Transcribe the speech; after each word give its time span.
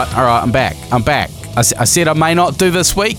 Right, 0.00 0.16
all 0.16 0.24
right, 0.24 0.42
I'm 0.42 0.50
back. 0.50 0.76
I'm 0.90 1.02
back. 1.02 1.28
I 1.58 1.60
said 1.62 2.08
I 2.08 2.14
may 2.14 2.32
not 2.32 2.56
do 2.56 2.70
this 2.70 2.96
week, 2.96 3.18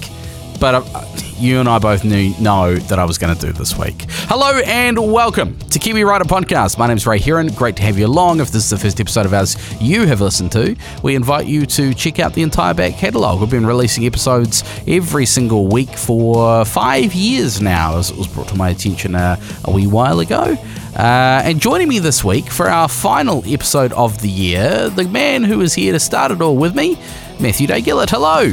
but 0.60 0.74
uh, 0.74 1.06
you 1.38 1.60
and 1.60 1.70
I 1.70 1.78
both 1.78 2.04
knew 2.04 2.34
know 2.40 2.76
that 2.76 2.98
I 2.98 3.06
was 3.06 3.20
going 3.20 3.36
to 3.36 3.40
do 3.40 3.54
this 3.54 3.78
week. 3.78 4.06
Hello 4.10 4.60
and 4.66 4.98
welcome 4.98 5.60
to 5.60 5.78
Kiwi 5.78 6.04
Rider 6.04 6.26
Podcast. 6.26 6.80
My 6.80 6.88
name's 6.88 7.06
Ray 7.06 7.20
Heron. 7.20 7.54
Great 7.54 7.76
to 7.76 7.84
have 7.84 8.00
you 8.00 8.08
along. 8.08 8.40
If 8.40 8.50
this 8.50 8.64
is 8.64 8.72
the 8.72 8.80
first 8.80 9.00
episode 9.00 9.28
of 9.28 9.34
ours 9.36 9.58
you 9.80 10.08
have 10.08 10.22
listened 10.22 10.54
to, 10.54 10.76
we 11.04 11.14
invite 11.14 11.46
you 11.46 11.68
to 11.68 11.94
check 11.94 12.18
out 12.18 12.34
the 12.34 12.42
entire 12.42 12.74
back 12.74 12.94
catalogue. 12.94 13.42
We've 13.42 13.52
been 13.52 13.68
releasing 13.68 14.08
episodes 14.08 14.64
every 14.88 15.28
single 15.28 15.68
week 15.68 15.96
for 15.96 16.66
five 16.66 17.14
years 17.14 17.62
now, 17.62 18.00
as 18.00 18.10
it 18.10 18.18
was 18.18 18.28
brought 18.28 18.48
to 18.48 18.56
my 18.56 18.70
attention 18.70 19.14
uh, 19.14 19.40
a 19.66 19.72
wee 19.72 19.86
while 19.86 20.20
ago. 20.20 20.58
Uh, 21.02 21.42
and 21.46 21.60
joining 21.60 21.88
me 21.88 21.98
this 21.98 22.24
week 22.24 22.46
for 22.46 22.70
our 22.70 22.88
final 22.88 23.44
episode 23.48 23.92
of 23.94 24.22
the 24.22 24.30
year, 24.30 24.88
the 24.88 25.04
man 25.06 25.44
who 25.44 25.60
is 25.62 25.74
here 25.74 25.92
to 25.92 26.00
start 26.00 26.32
it 26.32 26.44
all 26.44 26.56
with 26.56 26.76
me, 26.76 26.96
Matthew 27.40 27.66
Day 27.66 27.82
Gillett. 27.82 28.12
Hello. 28.12 28.48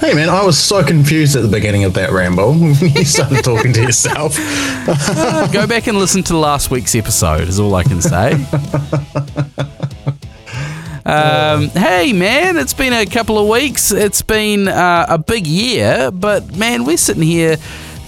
Hey 0.00 0.14
man, 0.14 0.30
I 0.30 0.42
was 0.42 0.58
so 0.58 0.82
confused 0.82 1.36
at 1.36 1.42
the 1.42 1.48
beginning 1.48 1.84
of 1.84 1.92
that 1.92 2.10
ramble 2.10 2.54
when 2.58 2.74
you 2.74 3.04
started 3.04 3.44
talking 3.44 3.74
to 3.74 3.82
yourself. 3.82 4.34
Go 5.52 5.66
back 5.66 5.86
and 5.86 5.98
listen 5.98 6.22
to 6.22 6.38
last 6.38 6.70
week's 6.70 6.94
episode, 6.94 7.48
is 7.48 7.60
all 7.60 7.74
I 7.74 7.82
can 7.82 8.00
say. 8.00 8.42
Um, 11.06 11.68
hey 11.68 12.14
man, 12.14 12.56
it's 12.56 12.72
been 12.72 12.94
a 12.94 13.04
couple 13.04 13.38
of 13.38 13.46
weeks. 13.46 13.92
It's 13.92 14.22
been 14.22 14.68
uh, 14.68 15.04
a 15.06 15.18
big 15.18 15.46
year, 15.46 16.10
but 16.10 16.56
man, 16.56 16.86
we're 16.86 16.96
sitting 16.96 17.22
here 17.22 17.58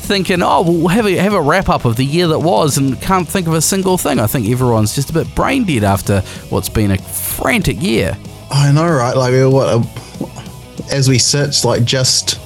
thinking, 0.07 0.43
oh, 0.43 0.63
we'll 0.63 0.89
have 0.89 1.07
a, 1.07 1.17
have 1.17 1.35
a 1.35 1.41
wrap 1.41 1.69
up 1.69 1.85
of 1.85 1.97
the 1.97 2.05
year 2.05 2.29
that 2.29 2.39
was 2.39 2.79
and 2.79 3.01
can't 3.01 3.29
think 3.29 3.47
of 3.47 3.55
a 3.55 3.61
single 3.61 3.99
thing. 3.99 4.19
I 4.19 4.27
think 4.27 4.49
everyone's 4.49 4.95
just 4.95 5.11
a 5.11 5.13
bit 5.13 5.35
brain 5.35 5.65
dead 5.65 5.85
after 5.85 6.21
what's 6.49 6.69
been 6.69 6.91
a 6.93 6.99
frantic 6.99 7.83
year. 7.83 8.17
I 8.51 8.73
know, 8.73 8.89
right? 8.89 9.17
Like 9.17 9.33
we're 9.33 9.51
what? 9.51 9.87
As 10.91 11.09
we 11.09 11.19
sit, 11.19 11.65
like 11.65 11.85
just 11.85 12.41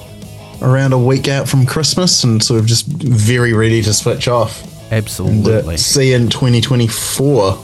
around 0.61 0.93
a 0.93 0.97
week 0.97 1.27
out 1.27 1.47
from 1.47 1.65
Christmas, 1.65 2.23
and 2.23 2.41
sort 2.43 2.59
of 2.59 2.65
just 2.65 2.87
very 2.87 3.53
ready 3.53 3.81
to 3.83 3.93
switch 3.93 4.27
off. 4.27 4.63
And, 4.91 4.93
Absolutely. 4.93 5.75
uh, 5.75 5.77
see 5.77 6.09
you 6.09 6.17
in 6.17 6.29
2024. 6.29 7.57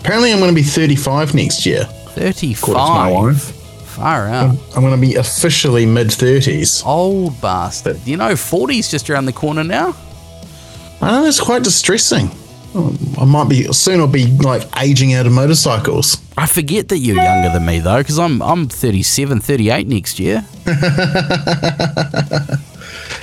Apparently, 0.00 0.32
I'm 0.32 0.38
going 0.38 0.50
to 0.50 0.54
be 0.54 0.62
35 0.62 1.34
next 1.34 1.66
year. 1.66 1.84
35. 1.84 3.59
Far 4.00 4.28
out. 4.28 4.56
I'm 4.74 4.80
going 4.80 4.94
to 4.94 5.00
be 5.00 5.16
officially 5.16 5.84
mid 5.84 6.06
30s. 6.06 6.86
Old 6.86 7.38
bastard. 7.42 8.00
You 8.06 8.16
know, 8.16 8.32
40's 8.32 8.90
just 8.90 9.10
around 9.10 9.26
the 9.26 9.32
corner 9.32 9.62
now. 9.62 9.94
I 11.02 11.10
know 11.10 11.26
it's 11.26 11.38
quite 11.38 11.62
distressing. 11.62 12.30
I 13.18 13.26
might 13.26 13.50
be 13.50 13.64
soon. 13.74 14.00
I'll 14.00 14.06
be 14.06 14.28
like 14.38 14.62
aging 14.80 15.12
out 15.12 15.26
of 15.26 15.32
motorcycles. 15.32 16.16
I 16.38 16.46
forget 16.46 16.88
that 16.88 16.98
you're 16.98 17.16
younger 17.16 17.50
than 17.50 17.66
me 17.66 17.80
though, 17.80 17.98
because 17.98 18.18
I'm 18.18 18.40
I'm 18.40 18.68
37, 18.68 19.40
38 19.40 19.86
next 19.86 20.18
year. 20.18 20.46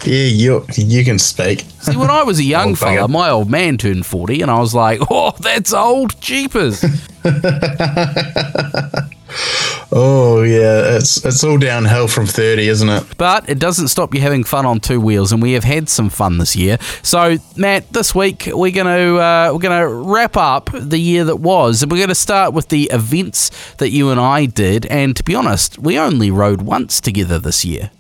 Yeah, 0.04 0.26
you 0.26 0.66
you 0.76 1.04
can 1.04 1.20
speak. 1.20 1.66
See, 1.82 1.98
when 1.98 2.10
I 2.10 2.24
was 2.24 2.40
a 2.40 2.44
young 2.44 2.70
Old 2.70 2.80
fella, 2.80 3.08
my 3.10 3.30
old 3.30 3.50
man 3.50 3.78
turned 3.78 4.06
40, 4.06 4.42
and 4.42 4.50
I 4.50 4.60
was 4.60 4.74
like, 4.74 5.02
oh, 5.10 5.32
that's 5.40 5.74
old 5.74 6.20
jeepers. 6.22 6.82
Oh 9.92 10.44
yeah, 10.44 10.98
it's 10.98 11.24
it's 11.26 11.44
all 11.44 11.58
downhill 11.58 12.08
from 12.08 12.26
30, 12.26 12.68
isn't 12.68 12.90
it? 12.90 13.18
but 13.18 13.50
it 13.50 13.60
doesn't 13.60 13.88
stop 13.88 14.14
you 14.14 14.22
having 14.22 14.44
fun 14.44 14.66
on 14.66 14.80
two 14.80 15.00
wheels, 15.00 15.32
and 15.32 15.42
we 15.42 15.54
have 15.54 15.64
had 15.64 15.90
some 15.90 16.10
fun 16.10 16.38
this 16.38 16.56
year. 16.56 16.78
So, 17.04 17.38
Matt, 17.56 17.92
this 17.94 18.14
week 18.14 18.50
we're 18.52 18.72
gonna 18.72 19.16
uh, 19.16 19.50
we're 19.54 19.60
gonna 19.60 19.88
wrap 19.88 20.36
up 20.38 20.70
the 20.74 21.00
year 21.00 21.24
that 21.26 21.38
was, 21.38 21.84
and 21.84 21.92
we're 21.92 22.02
gonna 22.02 22.16
start 22.16 22.54
with 22.54 22.70
the 22.70 22.90
events 22.92 23.50
that 23.76 23.92
you 23.92 24.10
and 24.10 24.20
I 24.20 24.46
did. 24.46 24.86
And 24.88 25.16
to 25.16 25.24
be 25.24 25.36
honest, 25.36 25.80
we 25.80 25.98
only 25.98 26.32
rode 26.32 26.62
once 26.62 27.00
together 27.00 27.40
this 27.40 27.64
year. 27.64 27.92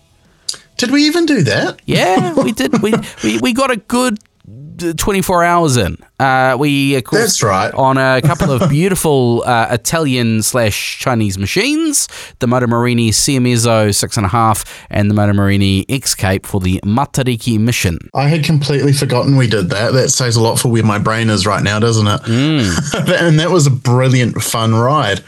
Did 0.78 0.91
we 0.91 1.06
even 1.06 1.25
do 1.25 1.41
that? 1.44 1.81
Yeah, 1.85 2.34
we 2.35 2.51
did. 2.53 2.81
We, 2.81 2.94
we, 3.24 3.40
we 3.40 3.53
got 3.53 3.72
a 3.72 3.78
good 3.78 4.19
24 4.77 5.43
hours 5.43 5.77
in. 5.77 5.97
Uh, 6.19 6.55
we, 6.59 6.95
of 6.95 7.03
course, 7.03 7.21
That's 7.21 7.43
right. 7.43 7.73
on 7.73 7.97
a 7.97 8.21
couple 8.25 8.51
of 8.51 8.69
beautiful 8.69 9.43
uh, 9.45 9.67
Italian 9.71 10.41
slash 10.43 10.97
Chinese 10.99 11.38
machines, 11.38 12.07
the 12.39 12.47
Moto 12.47 12.65
Morini 12.67 13.09
Seiemmezzo 13.09 13.89
6.5 13.89 14.65
and 14.89 15.09
the 15.09 15.13
Moto 15.15 15.33
Morini 15.33 15.85
X 15.89 16.15
Cape 16.15 16.45
for 16.45 16.59
the 16.59 16.79
Matariki 16.83 17.59
mission. 17.59 17.97
I 18.15 18.27
had 18.27 18.43
completely 18.43 18.93
forgotten 18.93 19.35
we 19.38 19.47
did 19.47 19.69
that. 19.69 19.93
That 19.93 20.09
says 20.09 20.35
a 20.35 20.41
lot 20.41 20.59
for 20.59 20.69
where 20.69 20.83
my 20.83 20.97
brain 20.99 21.29
is 21.29 21.45
right 21.45 21.63
now, 21.63 21.79
doesn't 21.79 22.07
it? 22.07 22.21
and 22.27 23.39
that 23.39 23.49
was 23.51 23.67
a 23.67 23.71
brilliant, 23.71 24.41
fun 24.41 24.73
ride. 24.75 25.19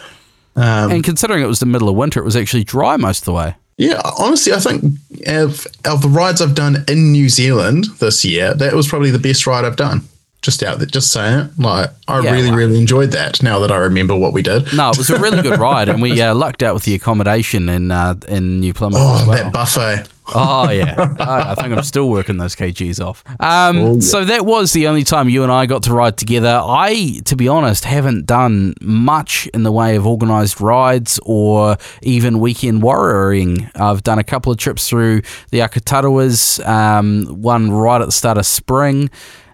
Um, 0.55 0.91
And 0.91 1.03
considering 1.03 1.43
it 1.43 1.47
was 1.47 1.59
the 1.59 1.66
middle 1.66 1.87
of 1.89 1.95
winter, 1.95 2.19
it 2.19 2.25
was 2.25 2.35
actually 2.35 2.63
dry 2.63 2.97
most 2.97 3.19
of 3.21 3.25
the 3.25 3.33
way. 3.33 3.55
Yeah, 3.79 4.01
honestly, 4.19 4.51
I 4.51 4.59
think 4.59 4.84
of, 5.25 5.66
of 5.85 6.01
the 6.01 6.09
rides 6.09 6.41
I've 6.41 6.53
done 6.53 6.84
in 6.90 7.13
New 7.13 7.29
Zealand 7.29 7.85
this 8.00 8.25
year, 8.25 8.53
that 8.56 8.73
was 8.73 8.90
probably 8.90 9.09
the 9.09 9.19
best 9.19 9.47
ride 9.47 9.63
I've 9.63 9.78
done. 9.78 10.01
Just 10.41 10.63
out 10.63 10.77
there, 10.77 10.88
just 10.88 11.11
saying 11.11 11.39
it. 11.39 11.59
Like, 11.59 11.89
I 12.07 12.22
Yeah, 12.22 12.31
really, 12.31 12.47
well- 12.50 12.57
really 12.57 12.79
enjoyed 12.79 13.11
that 13.11 13.44
now 13.44 13.59
that 13.59 13.73
I 13.73 13.75
remember 13.77 14.16
what 14.16 14.31
we 14.31 14.41
did. 14.41 14.73
No, 14.73 14.89
it 14.89 14.97
was 14.97 15.09
a 15.09 15.19
really 15.19 15.41
good 15.41 15.59
ride, 15.59 15.89
and 15.89 16.01
we 16.01 16.22
uh, 16.22 16.33
lucked 16.33 16.63
out 16.63 16.73
with 16.73 16.83
the 16.85 16.95
accommodation 16.95 17.67
in 17.67 17.91
uh, 17.91 18.16
in 18.29 18.61
New 18.61 18.73
Plymouth 18.73 18.99
Oh, 19.01 19.25
well. 19.28 19.44
that 19.44 19.51
buffet. 19.51 20.05
Oh 20.33 20.69
yeah, 20.69 20.94
I, 21.19 21.51
I 21.51 21.55
think 21.55 21.73
I'm 21.75 21.83
still 21.83 22.07
working 22.07 22.38
those 22.38 22.55
kgs 22.55 23.03
off. 23.05 23.22
Um, 23.41 23.78
Oh, 23.78 23.94
yeah. 23.95 23.99
So 23.99 24.23
that 24.23 24.45
was 24.45 24.72
the 24.72 24.88
only 24.88 25.03
time 25.03 25.28
you 25.28 25.44
and 25.44 25.51
I 25.51 25.66
got 25.66 25.83
to 25.83 25.94
ride 25.94 26.16
together. 26.17 26.61
I, 26.63 27.19
to 27.25 27.35
be 27.35 27.47
honest, 27.49 27.83
haven't 27.83 28.25
done 28.25 28.75
much 28.79 29.47
in 29.53 29.63
the 29.63 29.72
way 29.73 29.97
of 29.97 30.07
organised 30.07 30.61
rides 30.61 31.19
or 31.23 31.75
even 32.01 32.39
weekend 32.39 32.81
warrioring. 32.81 33.69
I've 33.75 34.03
done 34.03 34.19
a 34.19 34.23
couple 34.23 34.51
of 34.53 34.57
trips 34.59 34.88
through 34.88 35.23
the 35.51 35.59
Akatarawas, 35.59 36.66
um, 36.66 37.25
one 37.41 37.72
right 37.72 37.99
at 37.99 38.05
the 38.05 38.11
start 38.13 38.38
of 38.38 38.45
spring. 38.45 39.09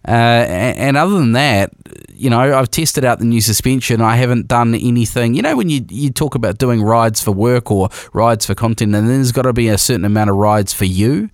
Uh, 0.08 0.12
and 0.12 0.98
other 0.98 1.16
than 1.16 1.32
that, 1.32 1.72
you 2.14 2.30
know, 2.30 2.40
I've 2.40 2.72
tested 2.72 3.04
out 3.04 3.20
the 3.20 3.26
new 3.26 3.42
suspension. 3.42 4.02
I 4.02 4.16
haven't 4.16 4.48
done 4.48 4.76
anything. 4.76 5.34
You 5.34 5.42
know, 5.42 5.56
when 5.58 5.70
you 5.70 5.86
you 5.90 6.12
talk 6.12 6.36
about 6.36 6.58
doing 6.58 6.82
rides 6.82 7.22
for 7.22 7.32
work 7.32 7.72
or 7.72 7.90
rides 8.14 8.46
for 8.46 8.56
content, 8.56 8.96
and 8.96 9.08
then 9.08 9.16
there's 9.16 9.32
got 9.32 9.44
to 9.44 9.54
be 9.54 9.68
a 9.68 9.78
certain 9.78 10.06
amount 10.06 10.30
of 10.30 10.36
rides 10.36 10.74
for 10.74 10.86
you. 10.86 11.30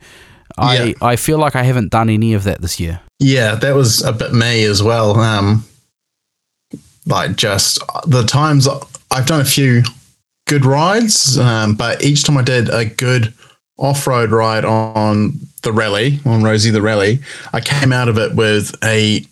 I 0.58 0.84
Yeah. 0.84 0.94
I 1.02 1.16
feel 1.16 1.38
like 1.38 1.56
I 1.56 1.64
haven't 1.64 1.90
done 1.90 2.09
any 2.09 2.34
of 2.34 2.44
that 2.44 2.62
this 2.62 2.80
year. 2.80 3.02
Yeah, 3.20 3.56
that 3.56 3.76
was 3.76 4.04
a 4.04 4.12
bit 4.12 4.34
me 4.34 4.64
as 4.64 4.82
well. 4.82 5.20
Um, 5.20 5.66
like 7.06 7.36
just 7.36 7.80
the 8.08 8.24
times 8.24 8.68
I've 9.12 9.26
done 9.26 9.42
a 9.42 9.46
few 9.46 9.84
good 10.48 10.66
rides, 10.66 11.38
um, 11.38 11.76
but 11.76 12.03
each 12.03 12.24
time 12.24 12.38
I 12.38 12.42
did 12.42 12.70
a 12.70 12.86
good 12.86 13.34
off-road 13.78 14.32
ride 14.32 14.66
on 14.66 15.40
the 15.61 15.72
rally 15.72 16.19
on 16.25 16.44
Rosie 16.44 16.72
the 16.72 16.81
rally, 16.81 17.19
I 17.53 17.61
came 17.61 17.91
out 17.91 18.09
of 18.09 18.17
it 18.17 18.35
with 18.35 18.75
a 18.83 19.25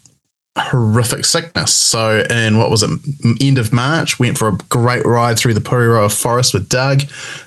horrific 0.58 1.26
sickness. 1.26 1.74
So 1.74 2.24
in 2.30 2.58
what 2.58 2.70
was 2.70 2.84
it, 2.84 2.90
end 3.42 3.58
of 3.58 3.72
March, 3.72 4.20
went 4.20 4.38
for 4.38 4.50
a 4.50 4.58
great 4.70 5.06
ride 5.06 5.38
through 5.38 5.54
the 5.54 5.62
Pureora 5.62 6.14
forest 6.14 6.54
with 6.54 6.70
Doug, 6.70 7.04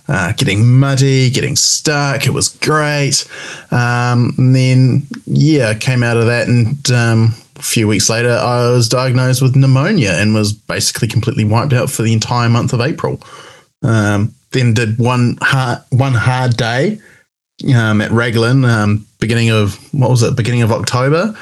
uh, 0.09 0.33
getting 0.33 0.79
muddy, 0.79 1.31
getting 1.31 1.57
stuck. 1.57 2.27
It 2.27 2.33
was 2.33 2.49
great. 2.49 3.29
Um, 3.71 4.35
and 4.39 4.55
then 4.55 5.07
yeah, 5.27 5.75
came 5.75 6.03
out 6.03 6.17
of 6.17 6.27
that, 6.27 6.49
and 6.49 6.91
um, 6.91 7.35
a 7.57 7.63
few 7.63 7.87
weeks 7.87 8.09
later, 8.09 8.33
I 8.33 8.71
was 8.71 8.89
diagnosed 8.89 9.43
with 9.43 9.57
pneumonia 9.57 10.13
and 10.13 10.35
was 10.35 10.53
basically 10.53 11.09
completely 11.09 11.45
wiped 11.45 11.73
out 11.73 11.91
for 11.91 12.03
the 12.03 12.13
entire 12.13 12.49
month 12.49 12.73
of 12.73 12.81
April. 12.81 13.21
Um, 13.83 14.35
then 14.53 14.75
did 14.75 14.99
one 14.99 15.39
hard 15.41 15.79
one 15.91 16.15
hard 16.15 16.57
day 16.57 17.01
um, 17.75 18.01
at 18.01 18.11
Raglan, 18.11 18.65
um, 18.65 19.07
beginning 19.21 19.51
of 19.51 19.77
what 19.93 20.11
was 20.11 20.23
it, 20.23 20.37
beginning 20.37 20.63
of 20.63 20.73
October, 20.73 21.37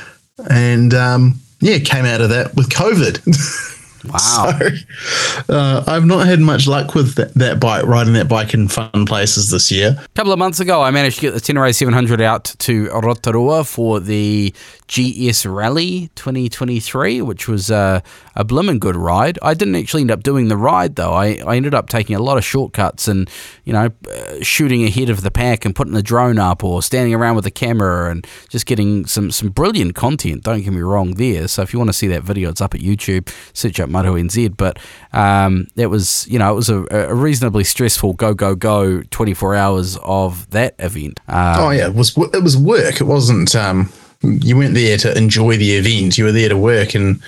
and 0.49 0.95
um, 0.95 1.41
yeah, 1.61 1.79
came 1.79 2.05
out 2.05 2.21
of 2.21 2.31
that 2.31 2.55
with 2.55 2.69
COVID. 2.69 3.77
Wow. 4.05 4.59
so 4.59 5.55
uh, 5.55 5.85
I've 5.87 6.05
not 6.05 6.27
had 6.27 6.41
much 6.41 6.67
luck 6.67 6.95
with 6.95 7.15
that, 7.17 7.35
that 7.35 7.61
bike, 7.61 7.85
riding 7.85 8.15
that 8.15 8.29
bike 8.29 8.55
in 8.55 8.69
fun 8.69 9.07
places 9.07 9.51
this 9.51 9.71
year. 9.71 9.97
A 10.03 10.09
couple 10.15 10.33
of 10.33 10.39
months 10.39 10.61
ago, 10.61 10.83
I 10.83 10.91
managed 10.91 11.17
to 11.17 11.23
get 11.23 11.35
the 11.35 11.41
Tenere 11.41 11.75
700 11.75 12.21
out 12.21 12.45
to 12.61 12.89
Rotorua 12.89 13.65
for 13.65 14.01
the 14.01 14.55
GS 14.89 15.47
Rally 15.47 16.11
2023, 16.17 17.23
which 17.23 17.47
was 17.47 17.71
uh, 17.71 18.01
a 18.35 18.45
blimmin' 18.45 18.81
good 18.81 18.97
ride. 18.97 19.39
I 19.43 19.55
didn't 19.55 19.77
actually 19.77 20.01
end 20.01 20.11
up 20.11 20.23
doing 20.23 20.49
the 20.49 20.57
ride, 20.57 20.97
though. 20.97 21.13
I, 21.13 21.41
I 21.47 21.57
ended 21.57 21.75
up 21.75 21.89
taking 21.89 22.17
a 22.17 22.23
lot 22.23 22.39
of 22.39 22.45
shortcuts 22.45 23.07
and, 23.07 23.31
you 23.65 23.73
know, 23.73 23.91
uh, 24.11 24.43
shooting 24.43 24.83
ahead 24.85 25.11
of 25.11 25.21
the 25.21 25.31
pack 25.31 25.65
and 25.65 25.77
putting 25.77 25.93
the 25.93 26.03
drone 26.03 26.39
up 26.39 26.65
or 26.65 26.83
standing 26.83 27.15
around 27.15 27.37
with 27.37 27.45
the 27.45 27.51
camera 27.51 28.11
and 28.11 28.27
just 28.49 28.67
getting 28.67 29.07
some, 29.07 29.31
some 29.31 29.51
brilliant 29.51 29.95
content. 29.95 30.43
Don't 30.43 30.63
get 30.63 30.73
me 30.73 30.81
wrong 30.81 31.15
there. 31.15 31.47
So 31.47 31.63
if 31.63 31.73
you 31.73 31.79
want 31.79 31.91
to 31.91 31.95
see 31.95 32.09
that 32.09 32.25
video, 32.25 32.51
it's 32.51 32.61
up 32.61 32.75
at 32.75 32.81
YouTube. 32.81 33.33
Search 33.53 33.79
up 33.79 33.90
Moto 33.91 34.15
NZ. 34.15 34.57
But 34.57 34.79
um, 35.13 35.67
it 35.77 35.87
was, 35.87 36.27
you 36.29 36.39
know, 36.39 36.53
it 36.53 36.57
was 36.57 36.71
a, 36.71 36.85
a 36.91 37.15
reasonably 37.15 37.65
stressful 37.65 38.15
go, 38.15 38.35
go, 38.35 38.55
go 38.55 39.03
24 39.03 39.55
hours 39.55 39.99
of 40.03 40.49
that 40.51 40.75
event. 40.79 41.21
Um, 41.29 41.59
oh 41.59 41.71
yeah, 41.71 41.89
it 41.89 41.95
was 41.95 42.17
it 42.17 42.43
was 42.43 42.57
work. 42.57 43.01
It 43.01 43.05
wasn't. 43.05 43.55
Um, 43.55 43.93
you 44.23 44.57
weren't 44.57 44.75
there 44.75 44.99
to 44.99 45.17
enjoy 45.17 45.57
the 45.57 45.77
event. 45.77 46.19
You 46.19 46.25
were 46.25 46.33
there 46.33 46.51
to 46.51 46.57
work, 46.59 46.95
and 46.95 47.23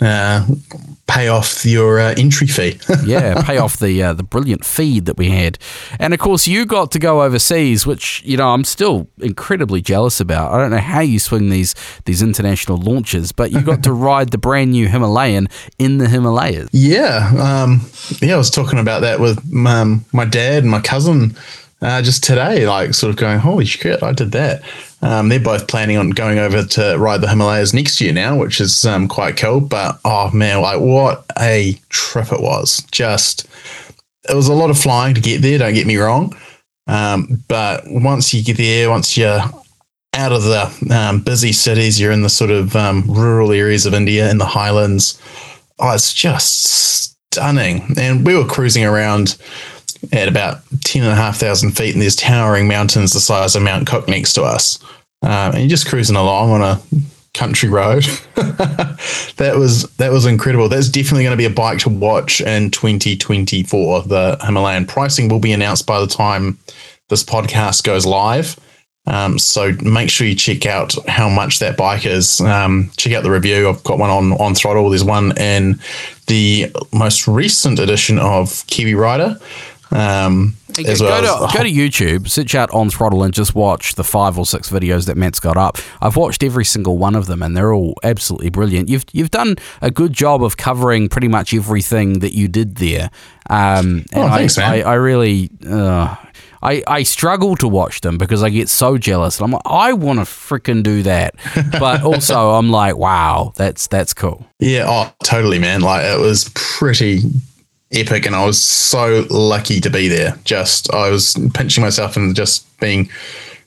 uh, 0.00 0.46
pay 1.06 1.28
off 1.28 1.64
your 1.64 1.98
uh, 1.98 2.14
entry 2.16 2.46
fee. 2.46 2.78
yeah, 3.04 3.42
pay 3.42 3.58
off 3.58 3.78
the 3.78 4.02
uh, 4.02 4.12
the 4.12 4.22
brilliant 4.22 4.64
feed 4.64 5.06
that 5.06 5.16
we 5.16 5.30
had, 5.30 5.58
and 5.98 6.14
of 6.14 6.20
course 6.20 6.46
you 6.46 6.64
got 6.64 6.92
to 6.92 6.98
go 6.98 7.22
overseas, 7.22 7.86
which 7.86 8.22
you 8.24 8.36
know 8.36 8.50
I'm 8.50 8.64
still 8.64 9.08
incredibly 9.18 9.80
jealous 9.80 10.20
about. 10.20 10.52
I 10.52 10.58
don't 10.58 10.70
know 10.70 10.78
how 10.78 11.00
you 11.00 11.18
swing 11.18 11.50
these 11.50 11.74
these 12.04 12.22
international 12.22 12.78
launches, 12.78 13.32
but 13.32 13.50
you 13.50 13.60
got 13.60 13.82
to 13.84 13.92
ride 14.08 14.30
the 14.30 14.38
brand 14.38 14.72
new 14.72 14.88
Himalayan 14.88 15.48
in 15.78 15.98
the 15.98 16.08
Himalayas. 16.08 16.68
Yeah, 16.72 17.32
um, 17.38 17.90
yeah, 18.20 18.34
I 18.34 18.38
was 18.38 18.50
talking 18.50 18.78
about 18.78 19.00
that 19.00 19.20
with 19.20 19.38
um, 19.66 20.04
my 20.12 20.24
dad 20.24 20.62
and 20.62 20.70
my 20.70 20.80
cousin 20.80 21.36
uh, 21.80 22.02
just 22.02 22.24
today, 22.24 22.66
like 22.66 22.94
sort 22.94 23.10
of 23.10 23.16
going, 23.16 23.38
holy 23.38 23.64
shit, 23.64 24.02
I 24.02 24.12
did 24.12 24.32
that. 24.32 24.62
Um, 25.00 25.28
they're 25.28 25.38
both 25.38 25.68
planning 25.68 25.96
on 25.96 26.10
going 26.10 26.38
over 26.38 26.64
to 26.64 26.96
ride 26.98 27.20
the 27.20 27.28
Himalayas 27.28 27.72
next 27.72 28.00
year 28.00 28.12
now, 28.12 28.36
which 28.36 28.60
is 28.60 28.84
um, 28.84 29.06
quite 29.06 29.36
cool. 29.36 29.60
But 29.60 30.00
oh 30.04 30.30
man, 30.32 30.60
like 30.60 30.80
what 30.80 31.24
a 31.38 31.78
trip 31.88 32.32
it 32.32 32.40
was! 32.40 32.82
Just 32.90 33.46
it 34.28 34.34
was 34.34 34.48
a 34.48 34.54
lot 34.54 34.70
of 34.70 34.78
flying 34.78 35.14
to 35.14 35.20
get 35.20 35.42
there. 35.42 35.58
Don't 35.58 35.74
get 35.74 35.86
me 35.86 35.96
wrong, 35.96 36.36
um, 36.88 37.44
but 37.46 37.84
once 37.86 38.34
you 38.34 38.42
get 38.42 38.56
there, 38.56 38.90
once 38.90 39.16
you're 39.16 39.40
out 40.14 40.32
of 40.32 40.42
the 40.42 40.94
um, 40.94 41.20
busy 41.20 41.52
cities, 41.52 42.00
you're 42.00 42.12
in 42.12 42.22
the 42.22 42.28
sort 42.28 42.50
of 42.50 42.74
um, 42.74 43.04
rural 43.06 43.52
areas 43.52 43.86
of 43.86 43.94
India 43.94 44.28
in 44.30 44.38
the 44.38 44.46
highlands. 44.46 45.20
Oh, 45.78 45.94
it's 45.94 46.12
just 46.12 47.14
stunning. 47.30 47.94
And 47.96 48.26
we 48.26 48.34
were 48.34 48.44
cruising 48.44 48.84
around 48.84 49.36
at 50.12 50.28
about 50.28 50.62
10,500 50.84 51.76
feet, 51.76 51.94
and 51.94 52.02
there's 52.02 52.16
towering 52.16 52.68
mountains 52.68 53.12
the 53.12 53.20
size 53.20 53.56
of 53.56 53.62
Mount 53.62 53.86
Cook 53.86 54.08
next 54.08 54.34
to 54.34 54.42
us. 54.42 54.82
Um, 55.22 55.52
and 55.52 55.58
you're 55.58 55.68
just 55.68 55.88
cruising 55.88 56.16
along 56.16 56.50
on 56.50 56.62
a 56.62 56.80
country 57.34 57.68
road. 57.68 58.04
that 58.34 59.54
was 59.56 59.84
that 59.96 60.12
was 60.12 60.26
incredible. 60.26 60.68
That's 60.68 60.88
definitely 60.88 61.24
going 61.24 61.32
to 61.32 61.36
be 61.36 61.44
a 61.44 61.50
bike 61.50 61.78
to 61.80 61.88
watch 61.88 62.40
in 62.40 62.70
2024. 62.70 64.02
The 64.02 64.38
Himalayan 64.44 64.86
pricing 64.86 65.28
will 65.28 65.38
be 65.38 65.52
announced 65.52 65.86
by 65.86 66.00
the 66.00 66.06
time 66.06 66.58
this 67.08 67.24
podcast 67.24 67.84
goes 67.84 68.06
live. 68.06 68.58
Um, 69.06 69.38
so 69.38 69.72
make 69.82 70.10
sure 70.10 70.26
you 70.26 70.34
check 70.34 70.66
out 70.66 70.94
how 71.08 71.30
much 71.30 71.60
that 71.60 71.78
bike 71.78 72.04
is. 72.04 72.42
Um, 72.42 72.90
check 72.98 73.14
out 73.14 73.22
the 73.22 73.30
review. 73.30 73.68
I've 73.68 73.82
got 73.84 73.98
one 73.98 74.10
on 74.10 74.32
on 74.32 74.54
throttle. 74.54 74.90
There's 74.90 75.04
one 75.04 75.36
in 75.38 75.80
the 76.26 76.70
most 76.92 77.26
recent 77.26 77.78
edition 77.78 78.18
of 78.18 78.66
Kiwi 78.66 78.94
Rider. 78.94 79.38
Um, 79.90 80.54
as 80.86 81.00
well 81.00 81.22
go, 81.22 81.46
to, 81.46 81.56
go 81.56 81.64
to 81.64 81.70
YouTube, 81.70 82.28
sit 82.28 82.54
out 82.54 82.70
on 82.72 82.90
throttle, 82.90 83.22
and 83.22 83.32
just 83.32 83.54
watch 83.54 83.94
the 83.94 84.04
five 84.04 84.38
or 84.38 84.46
six 84.46 84.70
videos 84.70 85.06
that 85.06 85.16
Matt's 85.16 85.40
got 85.40 85.56
up. 85.56 85.78
I've 86.00 86.16
watched 86.16 86.42
every 86.42 86.64
single 86.64 86.98
one 86.98 87.14
of 87.14 87.26
them, 87.26 87.42
and 87.42 87.56
they're 87.56 87.72
all 87.72 87.94
absolutely 88.02 88.50
brilliant. 88.50 88.88
You've 88.88 89.04
you've 89.12 89.30
done 89.30 89.56
a 89.80 89.90
good 89.90 90.12
job 90.12 90.42
of 90.42 90.56
covering 90.56 91.08
pretty 91.08 91.28
much 91.28 91.54
everything 91.54 92.20
that 92.20 92.34
you 92.34 92.48
did 92.48 92.76
there. 92.76 93.10
Um, 93.50 94.04
and 94.12 94.24
oh, 94.24 94.28
thanks, 94.28 94.58
I, 94.58 94.78
I, 94.78 94.80
I, 94.80 94.94
really. 94.94 95.50
Uh, 95.66 96.16
I, 96.60 96.82
I 96.88 97.02
struggle 97.04 97.54
to 97.56 97.68
watch 97.68 98.00
them 98.00 98.18
because 98.18 98.42
I 98.42 98.50
get 98.50 98.68
so 98.68 98.98
jealous. 98.98 99.38
And 99.38 99.44
I'm 99.44 99.52
like, 99.52 99.62
I 99.64 99.92
want 99.92 100.18
to 100.18 100.24
freaking 100.24 100.82
do 100.82 101.04
that. 101.04 101.36
But 101.78 102.02
also, 102.02 102.50
I'm 102.50 102.70
like, 102.70 102.96
wow, 102.96 103.52
that's 103.54 103.86
that's 103.86 104.12
cool. 104.12 104.44
Yeah, 104.58 104.86
oh, 104.88 105.14
totally, 105.22 105.60
man. 105.60 105.80
Like, 105.82 106.04
it 106.04 106.18
was 106.18 106.50
pretty 106.54 107.22
epic, 107.92 108.26
and 108.26 108.34
I 108.34 108.44
was 108.44 108.62
so 108.62 109.26
lucky 109.30 109.80
to 109.80 109.90
be 109.90 110.08
there. 110.08 110.38
Just 110.44 110.92
I 110.92 111.10
was 111.10 111.36
pinching 111.54 111.82
myself 111.82 112.16
and 112.16 112.34
just 112.34 112.78
being 112.80 113.08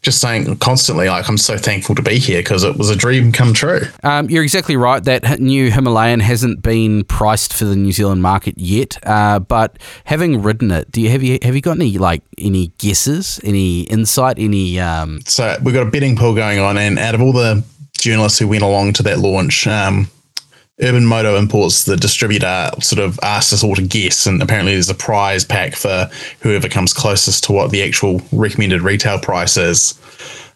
just 0.01 0.19
saying 0.19 0.57
constantly, 0.57 1.07
like, 1.09 1.29
I'm 1.29 1.37
so 1.37 1.57
thankful 1.57 1.93
to 1.93 2.01
be 2.01 2.17
here 2.17 2.39
because 2.39 2.63
it 2.63 2.75
was 2.75 2.89
a 2.89 2.95
dream 2.95 3.31
come 3.31 3.53
true. 3.53 3.81
Um, 4.01 4.29
you're 4.31 4.43
exactly 4.43 4.75
right. 4.75 5.03
That 5.03 5.39
new 5.39 5.69
Himalayan 5.69 6.21
hasn't 6.21 6.63
been 6.63 7.03
priced 7.03 7.53
for 7.53 7.65
the 7.65 7.75
New 7.75 7.91
Zealand 7.91 8.23
market 8.23 8.57
yet. 8.57 8.97
Uh, 9.05 9.37
but 9.39 9.77
having 10.05 10.41
ridden 10.41 10.71
it, 10.71 10.91
do 10.91 11.01
you 11.01 11.09
have 11.11 11.21
you 11.21 11.37
have 11.43 11.53
you 11.53 11.61
got 11.61 11.77
any 11.77 11.97
like 11.97 12.23
any 12.37 12.67
guesses, 12.79 13.39
any 13.43 13.81
insight, 13.81 14.39
any? 14.39 14.79
Um... 14.79 15.21
So 15.25 15.55
we've 15.61 15.75
got 15.75 15.85
a 15.85 15.91
betting 15.91 16.15
pool 16.15 16.33
going 16.33 16.59
on, 16.59 16.77
and 16.77 16.97
out 16.97 17.13
of 17.13 17.21
all 17.21 17.33
the 17.33 17.63
journalists 17.95 18.39
who 18.39 18.47
went 18.47 18.63
along 18.63 18.93
to 18.93 19.03
that 19.03 19.19
launch, 19.19 19.67
um, 19.67 20.09
Urban 20.81 21.05
Moto 21.05 21.37
Imports, 21.37 21.83
the 21.83 21.95
distributor, 21.95 22.71
sort 22.81 22.99
of 22.99 23.19
asked 23.21 23.53
us 23.53 23.63
all 23.63 23.75
to 23.75 23.81
guess, 23.81 24.25
and 24.25 24.41
apparently 24.41 24.73
there's 24.73 24.89
a 24.89 24.95
prize 24.95 25.45
pack 25.45 25.75
for 25.75 26.09
whoever 26.41 26.67
comes 26.67 26.93
closest 26.93 27.43
to 27.45 27.51
what 27.51 27.71
the 27.71 27.83
actual 27.83 28.21
recommended 28.31 28.81
retail 28.81 29.19
price 29.19 29.57
is. 29.57 29.99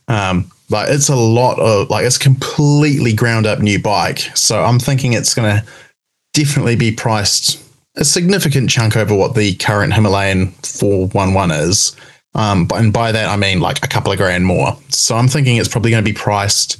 Um, 0.08 0.52
like 0.70 0.90
it's 0.90 1.10
a 1.10 1.16
lot 1.16 1.60
of 1.60 1.90
like 1.90 2.06
it's 2.06 2.18
completely 2.18 3.14
ground 3.14 3.46
up 3.46 3.60
new 3.60 3.80
bike, 3.80 4.20
so 4.36 4.64
I'm 4.64 4.80
thinking 4.80 5.14
it's 5.14 5.34
going 5.34 5.60
to 5.60 5.66
definitely 6.34 6.76
be 6.76 6.92
priced 6.92 7.62
a 7.98 8.04
significant 8.04 8.70
chunk 8.70 8.98
over 8.98 9.16
what 9.16 9.36
the 9.36 9.56
current 9.56 9.94
Himalayan 9.94 10.48
411 10.64 11.52
is. 11.52 11.96
Um, 12.34 12.68
and 12.74 12.92
by 12.92 13.12
that 13.14 13.30
I 13.30 13.38
mean 13.38 13.62
like 13.62 13.84
a 13.84 13.88
couple 13.88 14.12
of 14.12 14.18
grand 14.18 14.46
more. 14.46 14.78
So 14.90 15.16
I'm 15.16 15.28
thinking 15.28 15.56
it's 15.58 15.70
probably 15.70 15.92
going 15.92 16.04
to 16.04 16.12
be 16.12 16.18
priced 16.18 16.78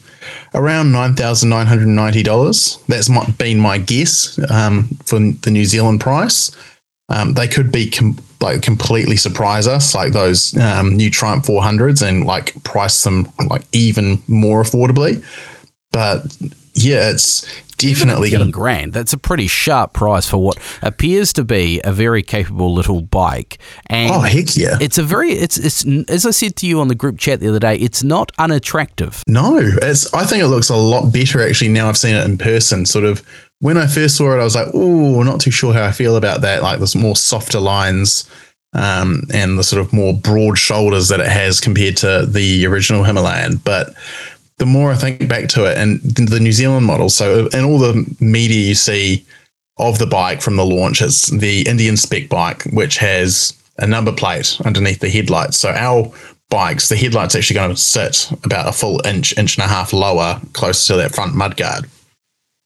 around 0.54 0.92
nine 0.92 1.16
thousand 1.16 1.50
nine 1.50 1.68
hundred 1.68 1.88
ninety 1.88 2.24
dollars. 2.24 2.80
That's 2.88 3.10
my, 3.10 3.26
been 3.38 3.60
my 3.60 3.78
guess 3.78 4.40
um, 4.52 4.90
for 5.06 5.20
the 5.20 5.52
New 5.52 5.66
Zealand 5.66 6.02
price. 6.02 6.52
Um, 7.10 7.34
they 7.34 7.48
could 7.48 7.72
be 7.72 7.90
com- 7.90 8.18
like 8.42 8.62
completely 8.62 9.16
surprise 9.16 9.68
us, 9.68 9.94
like 9.94 10.14
those 10.14 10.58
um, 10.58 10.96
new 10.96 11.10
Triumph 11.10 11.46
400s, 11.46 12.08
and 12.08 12.26
like 12.26 12.62
price 12.64 13.04
them 13.04 13.32
like 13.48 13.64
even 13.72 14.22
more 14.28 14.64
affordably. 14.64 15.24
But 15.92 16.36
yeah, 16.76 17.10
it's 17.10 17.46
definitely 17.78 18.30
going 18.30 18.46
to 18.46 18.52
grand. 18.52 18.94
That's 18.94 19.14
a 19.14 19.18
pretty 19.18 19.48
sharp 19.48 19.94
price 19.94 20.30
for 20.30 20.38
what 20.38 20.58
appears 20.82 21.32
to 21.34 21.44
be 21.44 21.82
a 21.84 21.94
very 21.94 22.22
capable 22.22 22.74
little 22.74 23.02
bike. 23.02 23.60
And 23.88 24.12
oh 24.12 24.20
heck 24.20 24.56
yeah! 24.58 24.78
It's 24.82 24.98
a 24.98 25.04
very 25.04 25.32
it's 25.32 25.58
it's 25.58 25.86
as 26.10 26.26
I 26.26 26.32
said 26.32 26.58
to 26.58 26.68
you 26.68 26.82
on 26.82 26.90
the 26.90 26.96
group 26.96 27.18
chat 27.18 27.40
the 27.40 27.48
other 27.48 27.60
day. 27.60 27.78
It's 27.78 28.04
not 28.04 28.32
unattractive. 28.38 29.24
No, 29.28 29.58
it's. 29.58 30.14
I 30.14 30.26
think 30.26 30.44
it 30.44 30.48
looks 30.48 30.70
a 30.70 30.76
lot 30.76 31.12
better 31.12 31.42
actually. 31.42 31.70
Now 31.70 31.88
I've 31.88 31.98
seen 31.98 32.16
it 32.16 32.26
in 32.26 32.38
person. 32.38 32.86
Sort 32.86 33.06
of 33.06 33.26
when 33.60 33.78
I 33.78 33.88
first 33.88 34.18
saw 34.18 34.34
it, 34.34 34.42
I 34.42 34.44
was 34.44 34.56
like, 34.56 34.68
oh, 34.74 35.24
not 35.24 35.40
too 35.40 35.52
sure 35.52 35.74
how 35.74 35.86
I 35.86 35.92
feel 35.92 36.18
about 36.18 36.42
that. 36.42 36.62
Like 36.62 36.80
there's 36.80 36.96
more 36.96 37.16
softer 37.16 37.60
lines. 37.60 38.30
Um, 38.74 39.22
and 39.34 39.58
the 39.58 39.64
sort 39.64 39.82
of 39.82 39.94
more 39.94 40.14
broad 40.14 40.58
shoulders 40.58 41.08
that 41.08 41.22
it 41.22 41.30
has 41.30 41.62
compared 41.62 41.96
to 41.98 42.26
the 42.26 42.66
original 42.66 43.06
Himalayan. 43.06 43.56
But 43.56 43.94
the 44.58 44.66
more 44.66 44.92
I 44.92 44.96
think 44.96 45.28
back 45.28 45.48
to 45.50 45.66
it 45.66 45.78
and 45.78 46.02
the 46.02 46.40
New 46.40 46.54
Zealand 46.54 46.86
model, 46.86 47.10
so 47.10 47.48
in 47.48 47.64
all 47.66 47.78
the 47.78 48.16
media 48.20 48.68
you 48.68 48.76
see 48.76 49.26
of 49.78 50.00
the 50.00 50.08
bike 50.08 50.42
from 50.42 50.56
the 50.56 50.66
launch, 50.66 51.02
it's 51.02 51.30
the 51.30 51.68
Indian 51.68 51.98
spec 51.98 52.30
bike, 52.30 52.64
which 52.66 52.98
has 52.98 53.54
a 53.78 53.86
number 53.86 54.14
plate 54.14 54.60
underneath 54.64 55.00
the 55.00 55.10
headlights. 55.10 55.60
So 55.60 55.70
our 55.72 56.12
bikes, 56.50 56.88
the 56.88 56.96
headlights 56.96 57.36
actually 57.36 57.56
going 57.56 57.72
to 57.72 57.82
sit 57.82 58.32
about 58.44 58.70
a 58.70 58.72
full 58.72 59.06
inch, 59.06 59.38
inch 59.38 59.58
and 59.58 59.66
a 59.66 59.68
half 59.68 59.92
lower, 59.92 60.40
close 60.54 60.88
to 60.88 60.96
that 60.96 61.14
front 61.14 61.36
mudguard. 61.36 61.90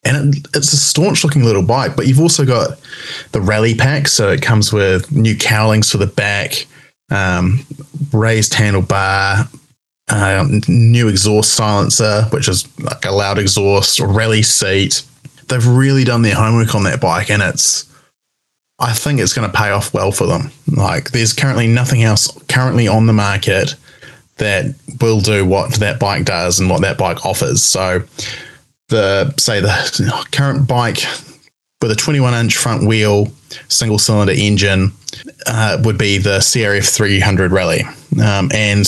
And 0.03 0.35
it, 0.35 0.47
it's 0.55 0.71
a 0.71 0.77
staunch 0.77 1.23
looking 1.23 1.43
little 1.43 1.63
bike, 1.63 1.95
but 1.95 2.07
you've 2.07 2.21
also 2.21 2.45
got 2.45 2.79
the 3.31 3.41
rally 3.41 3.73
pack. 3.73 4.07
So 4.07 4.29
it 4.29 4.41
comes 4.41 4.71
with 4.71 5.11
new 5.11 5.35
cowlings 5.35 5.91
for 5.91 5.97
the 5.97 6.07
back, 6.07 6.67
um, 7.09 7.65
raised 8.13 8.53
handlebar, 8.53 9.49
uh, 10.09 10.47
new 10.67 11.07
exhaust 11.07 11.53
silencer, 11.53 12.23
which 12.31 12.47
is 12.47 12.67
like 12.79 13.05
a 13.05 13.11
loud 13.11 13.37
exhaust, 13.37 13.99
rally 13.99 14.41
seat. 14.41 15.03
They've 15.47 15.65
really 15.65 16.03
done 16.03 16.21
their 16.21 16.35
homework 16.35 16.75
on 16.75 16.83
that 16.83 17.01
bike, 17.01 17.29
and 17.29 17.41
it's. 17.41 17.85
I 18.81 18.93
think 18.93 19.19
it's 19.19 19.33
going 19.33 19.49
to 19.49 19.57
pay 19.57 19.71
off 19.71 19.93
well 19.93 20.13
for 20.13 20.25
them. 20.25 20.51
Like, 20.71 21.11
there's 21.11 21.33
currently 21.33 21.67
nothing 21.67 22.01
else 22.01 22.31
currently 22.47 22.87
on 22.87 23.07
the 23.07 23.13
market 23.13 23.75
that 24.37 24.73
will 25.01 25.19
do 25.19 25.45
what 25.45 25.73
that 25.75 25.99
bike 25.99 26.23
does 26.23 26.61
and 26.61 26.69
what 26.69 26.79
that 26.81 26.97
bike 26.97 27.25
offers. 27.25 27.61
So, 27.61 28.03
the 28.87 29.33
say 29.37 29.59
the 29.59 30.27
current 30.31 30.67
bike 30.67 30.99
with 31.81 31.91
a 31.91 31.95
21 31.95 32.33
inch 32.33 32.57
front 32.57 32.87
wheel, 32.87 33.27
single 33.67 33.99
cylinder 33.99 34.33
engine, 34.33 34.91
uh, 35.45 35.77
would 35.83 35.97
be 35.97 36.17
the 36.17 36.39
CRF 36.39 36.93
300 36.95 37.51
Rally, 37.51 37.83
um, 38.23 38.49
and 38.53 38.87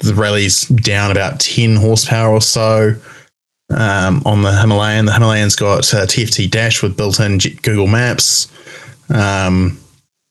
the 0.00 0.14
rally's 0.14 0.66
down 0.66 1.10
about 1.10 1.40
10 1.40 1.76
horsepower 1.76 2.32
or 2.32 2.40
so 2.40 2.94
um, 3.70 4.22
on 4.24 4.42
the 4.42 4.52
Himalayan. 4.52 5.06
The 5.06 5.12
Himalayan's 5.12 5.56
got 5.56 5.82
TFT 5.82 6.50
dash 6.50 6.82
with 6.82 6.96
built 6.96 7.20
in 7.20 7.38
Google 7.62 7.86
Maps. 7.86 8.50
Um, 9.10 9.78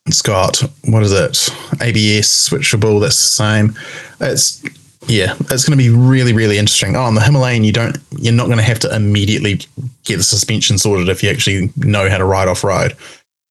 it's 0.06 0.22
got, 0.22 0.58
what 0.86 1.04
is 1.04 1.12
it? 1.12 1.50
ABS 1.82 2.50
switchable, 2.50 3.00
that's 3.00 3.22
the 3.22 3.44
same. 3.44 3.76
It's, 4.20 4.64
yeah, 5.08 5.36
it's 5.40 5.68
going 5.68 5.78
to 5.78 5.84
be 5.84 5.90
really, 5.90 6.34
really 6.34 6.58
interesting. 6.58 6.96
Oh, 6.96 7.04
on 7.04 7.16
the 7.16 7.22
Himalayan, 7.22 7.64
you 7.64 7.72
don't, 7.72 7.98
you're 8.18 8.34
not 8.34 8.48
going 8.48 8.58
to 8.58 8.64
have 8.64 8.80
to 8.80 8.96
immediately 8.96 9.62
get 10.04 10.18
the 10.18 10.24
suspension 10.24 10.78
sorted 10.78 11.10
if 11.10 11.22
you 11.22 11.30
actually 11.30 11.72
know 11.78 12.10
how 12.10 12.18
to 12.18 12.26
ride 12.26 12.48
off 12.48 12.64
road. 12.64 12.96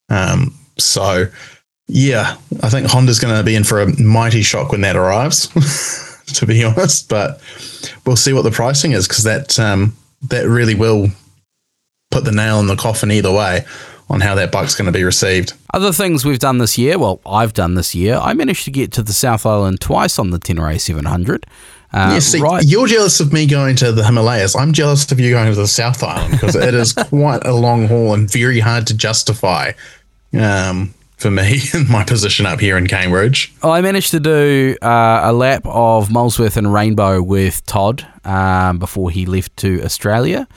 Um, 0.09 0.55
so, 0.79 1.27
yeah, 1.87 2.37
I 2.63 2.71
think 2.71 2.89
Honda's 2.89 3.21
going 3.21 3.37
to 3.37 3.45
be 3.45 3.55
in 3.55 3.65
for 3.65 3.81
a 3.81 4.01
mighty 4.01 4.43
shock 4.43 4.73
when 4.73 4.81
that 4.81 4.97
arrives. 4.97 5.49
to 6.35 6.47
be 6.47 6.65
honest. 6.65 7.09
But 7.09 7.41
we'll 8.07 8.17
see 8.17 8.33
what 8.33 8.43
the 8.43 8.51
pricing 8.51 8.93
is 8.93 9.09
because 9.09 9.25
that 9.25 9.59
um, 9.59 9.97
that 10.23 10.47
really 10.47 10.75
will 10.75 11.09
put 12.11 12.25
the 12.25 12.33
nail 12.33 12.61
in 12.61 12.67
the 12.67 12.77
coffin 12.77 13.11
either 13.11 13.33
way 13.33 13.65
on 14.11 14.21
how 14.21 14.35
that 14.35 14.51
bike's 14.51 14.75
going 14.75 14.87
to 14.87 14.93
be 14.93 15.05
received. 15.05 15.53
Other 15.75 15.93
things 15.93 16.25
we've 16.25 16.39
done 16.39 16.59
this 16.59 16.79
year, 16.79 16.99
well, 16.99 17.21
I've 17.27 17.53
done 17.53 17.75
this 17.75 17.95
year, 17.95 18.17
I 18.17 18.33
managed 18.33 18.65
to 18.65 18.71
get 18.71 18.91
to 18.93 19.03
the 19.03 19.13
South 19.13 19.45
Island 19.45 19.81
twice 19.81 20.19
on 20.19 20.31
the 20.31 20.39
Tenere 20.39 20.81
700. 20.81 21.45
Uh, 21.93 22.11
yeah, 22.13 22.19
see, 22.19 22.41
right. 22.41 22.65
you're 22.65 22.87
jealous 22.87 23.21
of 23.21 23.33
me 23.33 23.47
going 23.47 23.77
to 23.77 23.93
the 23.93 24.05
Himalayas. 24.05 24.55
I'm 24.55 24.73
jealous 24.73 25.11
of 25.11 25.21
you 25.21 25.31
going 25.31 25.51
to 25.51 25.55
the 25.55 25.67
South 25.67 26.03
Island 26.03 26.33
because 26.33 26.55
it 26.55 26.75
is 26.75 26.93
quite 27.09 27.45
a 27.47 27.55
long 27.55 27.87
haul 27.87 28.15
and 28.15 28.31
very 28.31 28.61
hard 28.61 28.87
to 28.89 28.95
justify 28.95 29.73
um, 30.39 30.93
for 31.19 31.31
me 31.31 31.61
in 31.75 31.91
my 31.91 32.05
position 32.05 32.47
up 32.47 32.61
here 32.61 32.79
in 32.79 32.87
Cambridge. 32.87 33.53
I 33.63 33.81
managed 33.81 34.13
to 34.13 34.21
do 34.21 34.77
uh, 34.81 35.21
a 35.25 35.33
lap 35.33 35.63
of 35.67 36.11
Molesworth 36.11 36.57
and 36.57 36.73
Rainbow 36.73 37.21
with 37.21 37.67
Todd 37.67 38.07
um, 38.25 38.79
before 38.79 39.11
he 39.11 39.27
left 39.27 39.57
to 39.59 39.83
Australia. 39.83 40.49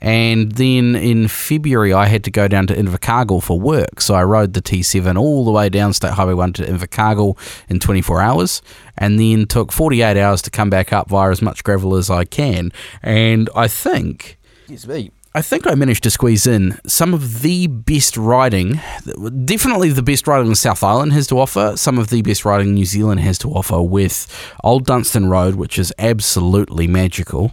And 0.00 0.52
then 0.52 0.96
in 0.96 1.28
February, 1.28 1.94
I 1.94 2.06
had 2.06 2.24
to 2.24 2.30
go 2.30 2.46
down 2.46 2.66
to 2.66 2.74
Invercargill 2.74 3.42
for 3.42 3.58
work. 3.58 4.02
So 4.02 4.14
I 4.14 4.22
rode 4.22 4.52
the 4.52 4.60
T7 4.60 5.18
all 5.18 5.46
the 5.46 5.50
way 5.50 5.70
down 5.70 5.94
State 5.94 6.12
Highway 6.12 6.34
1 6.34 6.52
to 6.54 6.66
Invercargill 6.66 7.38
in 7.70 7.80
24 7.80 8.20
hours 8.20 8.60
and 8.98 9.18
then 9.18 9.46
took 9.46 9.72
48 9.72 10.18
hours 10.18 10.42
to 10.42 10.50
come 10.50 10.68
back 10.68 10.92
up 10.92 11.08
via 11.08 11.30
as 11.30 11.40
much 11.40 11.64
gravel 11.64 11.96
as 11.96 12.10
I 12.10 12.26
can. 12.26 12.70
And 13.02 13.48
I 13.56 13.66
think. 13.66 14.38
Excuse 14.68 14.86
me. 14.86 15.10
I 15.36 15.42
think 15.42 15.66
I 15.66 15.74
managed 15.74 16.04
to 16.04 16.10
squeeze 16.10 16.46
in 16.46 16.78
some 16.86 17.12
of 17.12 17.42
the 17.42 17.66
best 17.66 18.16
riding, 18.16 18.80
definitely 19.44 19.90
the 19.90 20.00
best 20.00 20.28
riding 20.28 20.48
the 20.48 20.54
South 20.54 20.84
Island 20.84 21.12
has 21.12 21.26
to 21.26 21.40
offer, 21.40 21.72
some 21.76 21.98
of 21.98 22.08
the 22.08 22.22
best 22.22 22.44
riding 22.44 22.72
New 22.72 22.84
Zealand 22.84 23.18
has 23.18 23.36
to 23.38 23.50
offer 23.50 23.82
with 23.82 24.28
Old 24.62 24.86
Dunstan 24.86 25.28
Road, 25.28 25.56
which 25.56 25.76
is 25.76 25.92
absolutely 25.98 26.86
magical. 26.86 27.52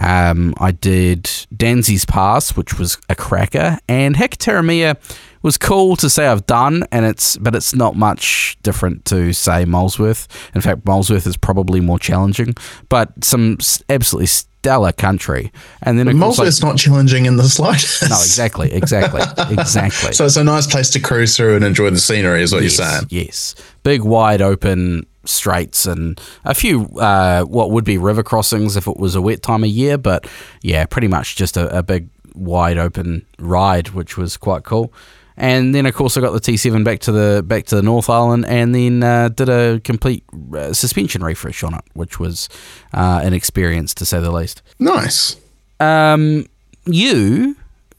Um, 0.00 0.54
I 0.58 0.70
did 0.70 1.24
Danseys 1.24 2.06
Pass, 2.06 2.56
which 2.56 2.78
was 2.78 2.98
a 3.08 3.16
cracker, 3.16 3.78
and 3.88 4.14
Hakataramea 4.14 4.96
was 5.42 5.58
cool 5.58 5.96
to 5.96 6.10
say 6.10 6.26
I've 6.26 6.46
done, 6.46 6.84
and 6.92 7.04
it's 7.04 7.36
but 7.36 7.54
it's 7.54 7.74
not 7.74 7.96
much 7.96 8.56
different 8.62 9.04
to 9.06 9.32
say 9.32 9.64
Molesworth. 9.64 10.28
In 10.54 10.60
fact, 10.60 10.84
Molesworth 10.84 11.26
is 11.26 11.36
probably 11.36 11.80
more 11.80 11.98
challenging, 11.98 12.54
but 12.88 13.24
some 13.24 13.58
absolutely 13.88 14.26
stellar 14.26 14.92
country. 14.92 15.52
And 15.82 15.98
then 15.98 16.16
Molesworth's 16.16 16.62
like, 16.62 16.72
not 16.72 16.78
challenging 16.78 17.26
in 17.26 17.36
the 17.36 17.48
slightest. 17.48 18.02
No, 18.02 18.16
exactly, 18.16 18.72
exactly, 18.72 19.22
exactly. 19.50 20.12
so 20.12 20.24
it's 20.24 20.36
a 20.36 20.44
nice 20.44 20.66
place 20.66 20.90
to 20.90 21.00
cruise 21.00 21.36
through 21.36 21.56
and 21.56 21.64
enjoy 21.64 21.90
the 21.90 22.00
scenery, 22.00 22.42
is 22.42 22.52
what 22.52 22.62
yes, 22.62 22.78
you're 22.78 22.86
saying. 22.86 23.06
Yes, 23.10 23.54
big, 23.82 24.02
wide 24.02 24.42
open 24.42 25.06
straits 25.24 25.84
and 25.84 26.18
a 26.44 26.54
few 26.54 26.84
uh, 26.98 27.44
what 27.44 27.70
would 27.70 27.84
be 27.84 27.98
river 27.98 28.22
crossings 28.22 28.76
if 28.76 28.86
it 28.86 28.96
was 28.96 29.14
a 29.14 29.20
wet 29.20 29.42
time 29.42 29.62
of 29.62 29.70
year. 29.70 29.98
But 29.98 30.26
yeah, 30.62 30.86
pretty 30.86 31.08
much 31.08 31.36
just 31.36 31.56
a, 31.56 31.78
a 31.78 31.82
big, 31.82 32.08
wide 32.34 32.78
open 32.78 33.26
ride, 33.38 33.90
which 33.90 34.16
was 34.16 34.36
quite 34.36 34.64
cool. 34.64 34.92
And 35.40 35.72
then, 35.72 35.86
of 35.86 35.94
course, 35.94 36.16
I 36.16 36.20
got 36.20 36.32
the 36.32 36.40
T7 36.40 36.82
back 36.82 36.98
to 37.00 37.12
the 37.12 37.44
back 37.46 37.66
to 37.66 37.76
the 37.76 37.82
North 37.82 38.10
Island, 38.10 38.44
and 38.46 38.74
then 38.74 39.04
uh, 39.04 39.28
did 39.28 39.48
a 39.48 39.80
complete 39.84 40.24
uh, 40.52 40.72
suspension 40.72 41.22
refresh 41.22 41.62
on 41.62 41.74
it, 41.74 41.84
which 41.94 42.18
was 42.18 42.48
uh, 42.92 43.20
an 43.22 43.32
experience 43.32 43.94
to 43.94 44.04
say 44.04 44.18
the 44.18 44.32
least. 44.32 44.62
Nice. 44.80 45.36
Um, 45.78 46.46
you 46.86 47.56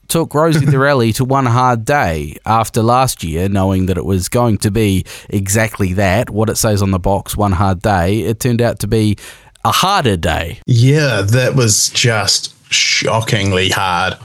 took 0.09 0.33
Rosie 0.33 0.65
the 0.65 0.79
Rally 0.79 1.13
to 1.13 1.23
one 1.23 1.45
hard 1.45 1.85
day 1.85 2.35
after 2.45 2.81
last 2.81 3.23
year, 3.23 3.47
knowing 3.47 3.85
that 3.85 3.97
it 3.97 4.03
was 4.03 4.27
going 4.27 4.57
to 4.57 4.71
be 4.71 5.05
exactly 5.29 5.93
that, 5.93 6.29
what 6.29 6.49
it 6.49 6.57
says 6.57 6.81
on 6.81 6.91
the 6.91 6.99
box, 6.99 7.37
one 7.37 7.53
hard 7.53 7.81
day. 7.81 8.21
It 8.21 8.41
turned 8.41 8.61
out 8.61 8.79
to 8.79 8.87
be 8.87 9.17
a 9.63 9.71
harder 9.71 10.17
day. 10.17 10.59
Yeah, 10.65 11.21
that 11.21 11.55
was 11.55 11.89
just 11.89 12.53
shockingly 12.71 13.69
hard. 13.69 14.15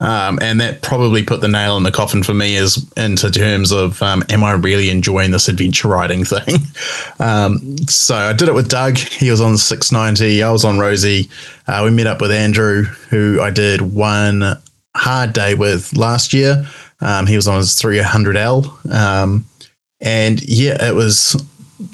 Um, 0.00 0.38
and 0.42 0.60
that 0.60 0.82
probably 0.82 1.22
put 1.22 1.40
the 1.40 1.48
nail 1.48 1.76
in 1.76 1.84
the 1.84 1.92
coffin 1.92 2.22
for 2.22 2.34
me 2.34 2.56
as 2.56 2.84
into 2.96 3.30
terms 3.30 3.70
of 3.70 4.02
um, 4.02 4.24
am 4.28 4.42
I 4.42 4.52
really 4.52 4.90
enjoying 4.90 5.30
this 5.30 5.48
adventure 5.48 5.88
riding 5.88 6.24
thing? 6.24 6.56
um, 7.20 7.78
so 7.86 8.16
I 8.16 8.32
did 8.32 8.48
it 8.48 8.54
with 8.54 8.68
Doug. 8.68 8.98
He 8.98 9.30
was 9.30 9.40
on 9.40 9.56
690. 9.56 10.42
I 10.42 10.50
was 10.50 10.64
on 10.64 10.78
Rosie. 10.78 11.30
Uh, 11.66 11.82
we 11.84 11.90
met 11.90 12.08
up 12.08 12.20
with 12.20 12.32
Andrew, 12.32 12.82
who 12.82 13.40
I 13.40 13.50
did 13.50 13.80
one 13.82 14.60
hard 14.96 15.32
day 15.32 15.54
with 15.54 15.96
last 15.96 16.32
year. 16.32 16.66
Um, 17.00 17.26
he 17.26 17.36
was 17.36 17.46
on 17.46 17.58
his 17.58 17.70
300L. 17.70 18.92
Um, 18.92 19.44
and 20.00 20.42
yeah, 20.42 20.84
it 20.84 20.94
was, 20.94 21.40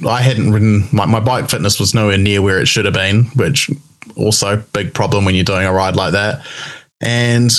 I 0.07 0.23
hadn't 0.23 0.53
ridden, 0.53 0.89
my, 0.91 1.07
my 1.07 1.21
bike 1.21 1.51
fitness 1.51 1.79
was 1.79 1.95
nowhere 1.95 2.19
near 2.19 2.41
where 2.41 2.61
it 2.61 2.67
should 2.67 2.87
have 2.87 2.95
been, 2.95 3.25
which 3.37 3.71
also 4.17 4.57
big 4.73 4.95
problem 4.95 5.25
when 5.25 5.35
you're 5.35 5.45
doing 5.45 5.67
a 5.67 5.73
ride 5.73 5.97
like 5.97 6.13
that. 6.13 6.45
And 7.01 7.51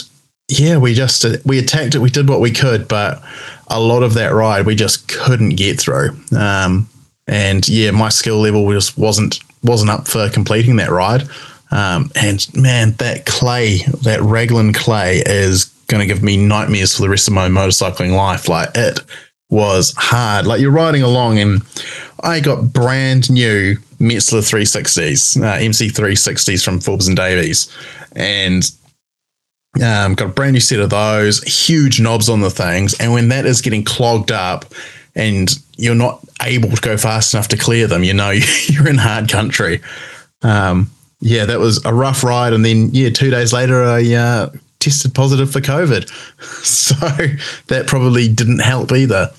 yeah, 0.51 0.77
we 0.77 0.93
just, 0.93 1.25
we 1.45 1.59
attacked 1.59 1.95
it. 1.95 1.99
We 1.99 2.09
did 2.09 2.27
what 2.27 2.41
we 2.41 2.51
could, 2.51 2.87
but 2.87 3.23
a 3.67 3.79
lot 3.79 4.03
of 4.03 4.15
that 4.15 4.33
ride 4.33 4.65
we 4.65 4.75
just 4.75 5.07
couldn't 5.07 5.55
get 5.55 5.79
through. 5.79 6.09
Um, 6.37 6.89
and 7.27 7.67
yeah, 7.69 7.91
my 7.91 8.09
skill 8.09 8.37
level 8.37 8.69
just 8.71 8.97
wasn't, 8.97 9.39
wasn't 9.63 9.91
up 9.91 10.07
for 10.07 10.29
completing 10.29 10.75
that 10.75 10.91
ride. 10.91 11.23
Um, 11.71 12.11
and 12.15 12.45
man, 12.53 12.91
that 12.93 13.25
clay, 13.25 13.77
that 14.03 14.19
Raglan 14.21 14.73
clay 14.73 15.23
is 15.25 15.65
going 15.87 16.01
to 16.01 16.13
give 16.13 16.21
me 16.21 16.35
nightmares 16.35 16.95
for 16.95 17.03
the 17.03 17.09
rest 17.09 17.29
of 17.29 17.33
my 17.33 17.47
motorcycling 17.47 18.13
life. 18.13 18.49
Like 18.49 18.71
it 18.75 18.99
was 19.49 19.93
hard. 19.97 20.45
Like 20.45 20.59
you're 20.59 20.71
riding 20.71 21.01
along 21.01 21.39
and 21.39 21.61
I 22.23 22.41
got 22.41 22.73
brand 22.73 23.31
new 23.31 23.77
Metzeler 23.99 24.41
360s, 24.41 25.41
uh, 25.41 25.63
MC 25.63 25.87
360s 25.87 26.65
from 26.65 26.81
Forbes 26.81 27.07
and 27.07 27.15
Davies. 27.15 27.71
And 28.15 28.69
um, 29.75 30.15
got 30.15 30.25
a 30.29 30.33
brand 30.33 30.53
new 30.53 30.59
set 30.59 30.79
of 30.79 30.89
those, 30.89 31.41
huge 31.43 32.01
knobs 32.01 32.29
on 32.29 32.41
the 32.41 32.49
things. 32.49 32.93
And 32.99 33.13
when 33.13 33.29
that 33.29 33.45
is 33.45 33.61
getting 33.61 33.83
clogged 33.83 34.31
up 34.31 34.65
and 35.15 35.49
you're 35.77 35.95
not 35.95 36.19
able 36.41 36.69
to 36.69 36.81
go 36.81 36.97
fast 36.97 37.33
enough 37.33 37.47
to 37.49 37.57
clear 37.57 37.87
them, 37.87 38.03
you 38.03 38.13
know, 38.13 38.31
you're 38.67 38.89
in 38.89 38.97
hard 38.97 39.29
country. 39.29 39.81
Um, 40.41 40.89
yeah, 41.21 41.45
that 41.45 41.59
was 41.59 41.83
a 41.85 41.93
rough 41.93 42.23
ride. 42.23 42.53
And 42.53 42.65
then, 42.65 42.89
yeah, 42.93 43.09
two 43.09 43.29
days 43.29 43.53
later, 43.53 43.83
I 43.83 44.13
uh, 44.13 44.49
tested 44.79 45.13
positive 45.13 45.51
for 45.51 45.61
COVID. 45.61 46.11
So 46.61 46.95
that 47.67 47.87
probably 47.87 48.27
didn't 48.27 48.59
help 48.59 48.91
either. 48.91 49.31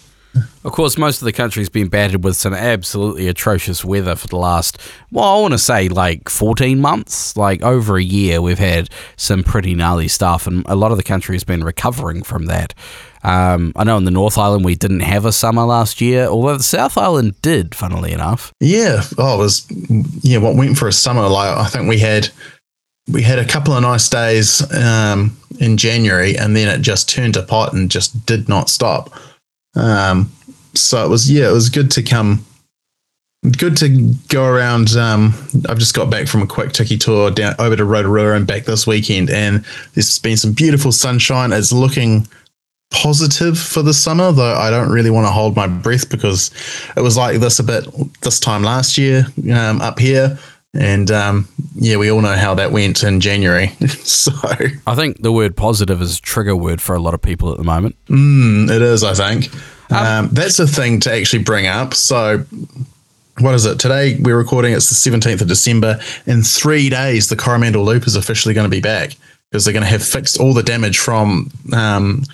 Of 0.65 0.73
course, 0.73 0.97
most 0.97 1.21
of 1.21 1.25
the 1.25 1.33
country's 1.33 1.69
been 1.69 1.89
battered 1.89 2.23
with 2.23 2.37
some 2.37 2.55
absolutely 2.55 3.27
atrocious 3.27 3.85
weather 3.85 4.15
for 4.15 4.29
the 4.29 4.37
last, 4.37 4.79
well, 5.11 5.25
I 5.25 5.41
want 5.41 5.53
to 5.53 5.59
say 5.59 5.89
like 5.89 6.29
14 6.29 6.81
months, 6.81 7.37
like 7.37 7.63
over 7.63 7.97
a 7.97 8.03
year. 8.03 8.41
We've 8.41 8.59
had 8.59 8.89
some 9.17 9.43
pretty 9.43 9.75
gnarly 9.75 10.07
stuff, 10.07 10.47
and 10.47 10.65
a 10.67 10.77
lot 10.77 10.93
of 10.93 10.99
the 10.99 11.03
country 11.03 11.35
has 11.35 11.43
been 11.43 11.65
recovering 11.65 12.23
from 12.23 12.47
that. 12.47 12.75
Um, 13.25 13.73
I 13.77 13.85
know 13.85 13.97
in 13.97 14.05
the 14.05 14.11
North 14.11 14.39
Island 14.39 14.65
we 14.65 14.75
didn't 14.75 15.01
have 15.01 15.25
a 15.25 15.33
summer 15.33 15.65
last 15.65 16.01
year, 16.01 16.27
although 16.27 16.57
the 16.57 16.63
South 16.63 16.97
Island 16.97 17.41
did, 17.43 17.75
funnily 17.75 18.13
enough. 18.13 18.53
Yeah. 18.61 19.03
Oh, 19.19 19.35
it 19.35 19.39
was, 19.39 19.67
yeah, 20.23 20.39
what 20.39 20.57
went 20.57 20.79
for 20.79 20.89
a 20.89 20.93
summer, 20.93 21.29
like 21.29 21.57
I 21.57 21.67
think 21.67 21.89
we 21.89 21.99
had. 21.99 22.29
We 23.09 23.23
had 23.23 23.41
a 23.41 23.45
couple 23.45 23.75
of 23.75 23.83
nice 23.83 24.09
days 24.09 24.63
um, 24.73 25.37
in 25.59 25.77
January, 25.77 26.39
and 26.39 26.55
then 26.55 26.69
it 26.69 26.83
just 26.83 27.09
turned 27.09 27.35
to 27.35 27.43
pot 27.43 27.73
and 27.73 27.91
just 27.91 28.27
did 28.27 28.49
not 28.49 28.71
stop. 28.71 29.13
Um, 29.75 30.31
so 30.75 31.05
it 31.05 31.09
was, 31.09 31.31
yeah, 31.31 31.49
it 31.49 31.53
was 31.53 31.69
good 31.69 31.91
to 31.93 32.03
come, 32.03 32.45
good 33.59 33.77
to 33.79 34.15
go 34.29 34.45
around. 34.45 34.97
Um, 34.97 35.35
I've 35.69 35.79
just 35.79 35.95
got 35.95 36.11
back 36.11 36.29
from 36.29 36.43
a 36.43 36.47
quick 36.47 36.73
ticky 36.73 36.99
tour 36.99 37.31
down 37.31 37.55
over 37.59 37.77
to 37.77 37.85
Rotorua 37.85 38.35
and 38.35 38.47
back 38.47 38.65
this 38.65 38.87
weekend, 38.87 39.31
and 39.31 39.65
there's 39.95 40.19
been 40.19 40.37
some 40.37 40.53
beautiful 40.53 40.93
sunshine. 40.93 41.53
It's 41.53 41.73
looking 41.73 42.27
positive 42.93 43.59
for 43.59 43.83
the 43.83 43.95
summer, 43.95 44.31
though 44.33 44.55
I 44.55 44.71
don't 44.71 44.91
really 44.91 45.11
want 45.11 45.27
to 45.27 45.33
hold 45.33 45.57
my 45.57 45.67
breath 45.67 46.09
because 46.09 46.51
it 46.97 47.01
was 47.01 47.17
like 47.17 47.41
this 47.41 47.59
a 47.59 47.65
bit 47.65 47.87
this 48.21 48.39
time 48.39 48.63
last 48.63 48.97
year 48.97 49.27
um, 49.53 49.81
up 49.81 49.99
here. 49.99 50.39
And 50.75 51.11
um, 51.11 51.49
yeah, 51.75 51.97
we 51.97 52.11
all 52.11 52.23
know 52.23 52.37
how 52.37 52.55
that 52.55 52.73
went 52.73 53.03
in 53.03 53.21
January. 53.21 53.69
so 53.89 54.33
I 54.87 54.95
think 54.95 55.21
the 55.21 55.33
word 55.33 55.57
positive 55.57 56.01
is 56.01 56.19
a 56.19 56.21
trigger 56.23 56.57
word 56.57 56.81
for 56.81 56.95
a 56.95 57.01
lot 57.01 57.13
of 57.13 57.21
people 57.21 57.51
at 57.51 57.59
the 57.59 57.65
moment. 57.65 57.97
Mm, 58.07 58.71
it 58.71 58.81
is, 58.81 59.05
I 59.05 59.15
think. 59.15 59.53
Um, 59.91 60.07
um, 60.07 60.29
that's 60.33 60.59
a 60.59 60.67
thing 60.67 61.01
to 61.01 61.13
actually 61.13 61.43
bring 61.43 61.67
up. 61.67 61.95
So 61.95 62.45
what 63.39 63.55
is 63.55 63.67
it? 63.67 63.79
Today 63.79 64.19
we're 64.21 64.37
recording, 64.37 64.73
it's 64.73 64.89
the 64.89 65.11
17th 65.11 65.41
of 65.41 65.49
December. 65.49 66.01
In 66.27 66.43
three 66.43 66.89
days, 66.89 67.29
the 67.29 67.37
Coromandel 67.37 67.85
Loop 67.85 68.07
is 68.07 68.17
officially 68.17 68.55
going 68.55 68.67
to 68.67 68.71
be 68.71 68.81
back 68.81 69.17
because 69.51 69.65
they're 69.65 69.73
going 69.73 69.85
to 69.85 69.89
have 69.89 70.03
fixed 70.03 70.39
all 70.39 70.55
the 70.55 70.63
damage 70.63 70.99
from 70.99 71.51
um, 71.73 72.25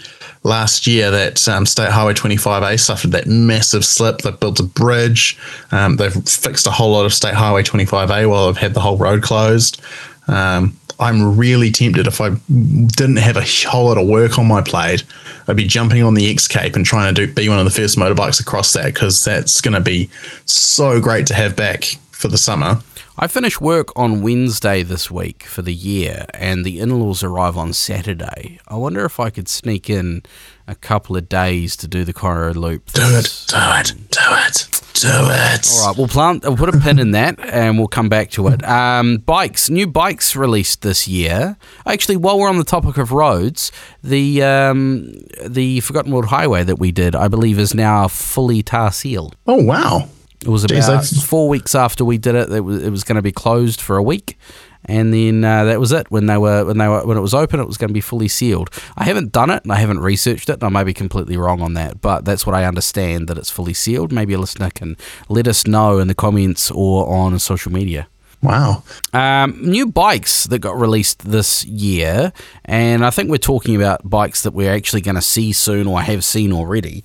last 0.44 0.86
year 0.86 1.10
that 1.10 1.48
um, 1.48 1.66
State 1.66 1.90
Highway 1.90 2.14
25A 2.14 2.78
suffered 2.78 3.12
that 3.12 3.26
massive 3.26 3.84
slip. 3.84 4.18
They've 4.18 4.38
built 4.38 4.60
a 4.60 4.64
bridge. 4.64 5.38
Um, 5.72 5.96
they've 5.96 6.12
fixed 6.12 6.66
a 6.66 6.70
whole 6.70 6.92
lot 6.92 7.06
of 7.06 7.14
State 7.14 7.34
Highway 7.34 7.62
25A 7.62 8.28
while 8.28 8.46
they've 8.46 8.56
had 8.56 8.74
the 8.74 8.80
whole 8.80 8.96
road 8.96 9.22
closed. 9.22 9.80
Um, 10.28 10.76
I'm 11.00 11.36
really 11.36 11.70
tempted 11.70 12.06
if 12.06 12.20
I 12.20 12.30
didn't 12.30 13.16
have 13.16 13.36
a 13.36 13.44
whole 13.68 13.86
lot 13.86 13.98
of 13.98 14.08
work 14.08 14.38
on 14.38 14.46
my 14.46 14.62
plate, 14.62 15.04
I'd 15.46 15.56
be 15.56 15.66
jumping 15.66 16.02
on 16.02 16.14
the 16.14 16.30
X 16.30 16.48
Cape 16.48 16.74
and 16.74 16.84
trying 16.84 17.14
to 17.14 17.26
do, 17.26 17.32
be 17.32 17.48
one 17.48 17.58
of 17.58 17.64
the 17.64 17.70
first 17.70 17.96
motorbikes 17.96 18.40
across 18.40 18.72
that 18.72 18.86
because 18.86 19.24
that's 19.24 19.60
going 19.60 19.74
to 19.74 19.80
be 19.80 20.10
so 20.44 21.00
great 21.00 21.26
to 21.28 21.34
have 21.34 21.54
back 21.54 21.84
for 22.10 22.28
the 22.28 22.38
summer. 22.38 22.80
I 23.20 23.26
finish 23.26 23.60
work 23.60 23.88
on 23.96 24.22
Wednesday 24.22 24.84
this 24.84 25.10
week 25.10 25.42
for 25.42 25.62
the 25.62 25.74
year, 25.74 26.26
and 26.34 26.64
the 26.64 26.78
in 26.78 27.00
laws 27.00 27.24
arrive 27.24 27.56
on 27.56 27.72
Saturday. 27.72 28.60
I 28.68 28.76
wonder 28.76 29.04
if 29.04 29.18
I 29.18 29.30
could 29.30 29.48
sneak 29.48 29.90
in 29.90 30.22
a 30.68 30.76
couple 30.76 31.16
of 31.16 31.28
days 31.28 31.76
to 31.78 31.88
do 31.88 32.04
the 32.04 32.12
Coro 32.12 32.54
Loop. 32.54 32.92
Do 32.92 33.02
it, 33.02 33.44
do 33.48 33.56
it, 33.56 33.92
do 34.10 34.20
it, 34.20 34.77
do 34.94 35.08
it. 35.08 35.68
All 35.72 35.86
right, 35.88 35.96
we'll 35.96 36.08
plant. 36.08 36.42
We'll 36.44 36.56
put 36.56 36.74
a 36.74 36.78
pin 36.78 36.98
in 36.98 37.12
that, 37.12 37.38
and 37.40 37.78
we'll 37.78 37.86
come 37.88 38.08
back 38.08 38.30
to 38.32 38.48
it. 38.48 38.64
Um, 38.68 39.18
bikes, 39.18 39.70
new 39.70 39.86
bikes 39.86 40.34
released 40.34 40.82
this 40.82 41.06
year. 41.06 41.56
Actually, 41.86 42.16
while 42.16 42.38
we're 42.38 42.48
on 42.48 42.58
the 42.58 42.64
topic 42.64 42.96
of 42.98 43.12
roads, 43.12 43.70
the 44.02 44.42
um, 44.42 45.12
the 45.46 45.80
Forgotten 45.80 46.12
World 46.12 46.26
Highway 46.26 46.64
that 46.64 46.78
we 46.78 46.90
did, 46.92 47.14
I 47.14 47.28
believe, 47.28 47.58
is 47.58 47.74
now 47.74 48.08
fully 48.08 48.62
tar 48.62 48.90
sealed. 48.92 49.36
Oh 49.46 49.62
wow! 49.62 50.08
It 50.42 50.48
was 50.48 50.64
Jeez, 50.64 50.78
about 50.78 51.02
that's- 51.02 51.22
four 51.24 51.48
weeks 51.48 51.74
after 51.74 52.04
we 52.04 52.18
did 52.18 52.34
it. 52.34 52.50
It 52.50 52.60
was, 52.60 52.82
it 52.82 52.90
was 52.90 53.04
going 53.04 53.16
to 53.16 53.22
be 53.22 53.32
closed 53.32 53.80
for 53.80 53.96
a 53.96 54.02
week, 54.02 54.38
and 54.84 55.12
then 55.12 55.44
uh, 55.44 55.64
that 55.64 55.80
was 55.80 55.92
it. 55.92 56.10
When 56.10 56.26
they 56.26 56.38
were 56.38 56.64
when 56.64 56.78
they 56.78 56.88
were 56.88 57.04
when 57.04 57.16
it 57.16 57.20
was 57.20 57.34
open, 57.34 57.60
it 57.60 57.66
was 57.66 57.76
going 57.76 57.88
to 57.88 57.94
be 57.94 58.00
fully 58.00 58.28
sealed. 58.28 58.70
I 58.96 59.04
haven't 59.04 59.32
done 59.32 59.50
it, 59.50 59.62
and 59.62 59.72
I 59.72 59.76
haven't 59.76 60.00
researched 60.00 60.48
it. 60.48 60.54
And 60.54 60.64
I 60.64 60.68
may 60.68 60.84
be 60.84 60.94
completely 60.94 61.36
wrong 61.36 61.60
on 61.60 61.74
that, 61.74 62.00
but 62.00 62.24
that's 62.24 62.46
what 62.46 62.54
I 62.54 62.64
understand 62.64 63.28
that 63.28 63.38
it's 63.38 63.50
fully 63.50 63.74
sealed. 63.74 64.12
Maybe 64.12 64.34
a 64.34 64.38
listener 64.38 64.70
can 64.70 64.96
let 65.28 65.48
us 65.48 65.66
know 65.66 65.98
in 65.98 66.08
the 66.08 66.14
comments 66.14 66.70
or 66.70 67.08
on 67.08 67.38
social 67.38 67.72
media. 67.72 68.08
Wow. 68.40 68.84
Um, 69.12 69.60
new 69.60 69.88
bikes 69.88 70.44
that 70.44 70.60
got 70.60 70.78
released 70.78 71.28
this 71.28 71.64
year, 71.64 72.32
and 72.64 73.04
I 73.04 73.10
think 73.10 73.30
we're 73.30 73.38
talking 73.38 73.74
about 73.74 74.08
bikes 74.08 74.42
that 74.44 74.52
we're 74.52 74.72
actually 74.72 75.00
going 75.00 75.16
to 75.16 75.22
see 75.22 75.52
soon 75.52 75.88
or 75.88 76.00
have 76.00 76.24
seen 76.24 76.52
already. 76.52 77.02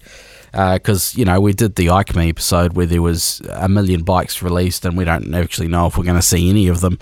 Because 0.53 1.15
you 1.17 1.25
know 1.25 1.41
we 1.41 1.53
did 1.53 1.75
the 1.75 1.87
EICMA 1.87 2.29
episode 2.29 2.73
where 2.73 2.85
there 2.85 3.01
was 3.01 3.41
a 3.49 3.67
million 3.67 4.03
bikes 4.03 4.43
released, 4.43 4.85
and 4.85 4.95
we 4.95 5.03
don't 5.03 5.33
actually 5.33 5.67
know 5.67 5.87
if 5.87 5.97
we're 5.97 6.03
going 6.03 6.15
to 6.15 6.21
see 6.21 6.49
any 6.49 6.67
of 6.67 6.79
them. 6.81 6.99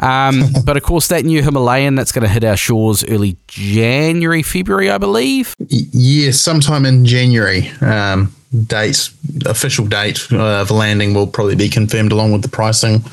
Um, 0.00 0.44
but 0.64 0.76
of 0.76 0.82
course, 0.82 1.08
that 1.08 1.24
new 1.24 1.42
Himalayan 1.42 1.96
that's 1.96 2.12
going 2.12 2.22
to 2.22 2.28
hit 2.28 2.44
our 2.44 2.56
shores 2.56 3.04
early 3.04 3.36
January, 3.46 4.42
February, 4.42 4.90
I 4.90 4.98
believe. 4.98 5.54
Y- 5.58 5.86
yeah, 5.92 6.30
sometime 6.30 6.86
in 6.86 7.04
January. 7.04 7.68
Um, 7.80 8.34
date, 8.66 9.10
official 9.46 9.86
date 9.86 10.26
uh, 10.32 10.60
of 10.60 10.70
landing 10.70 11.12
will 11.12 11.26
probably 11.26 11.56
be 11.56 11.68
confirmed 11.68 12.12
along 12.12 12.32
with 12.32 12.42
the 12.42 12.48
pricing 12.48 13.04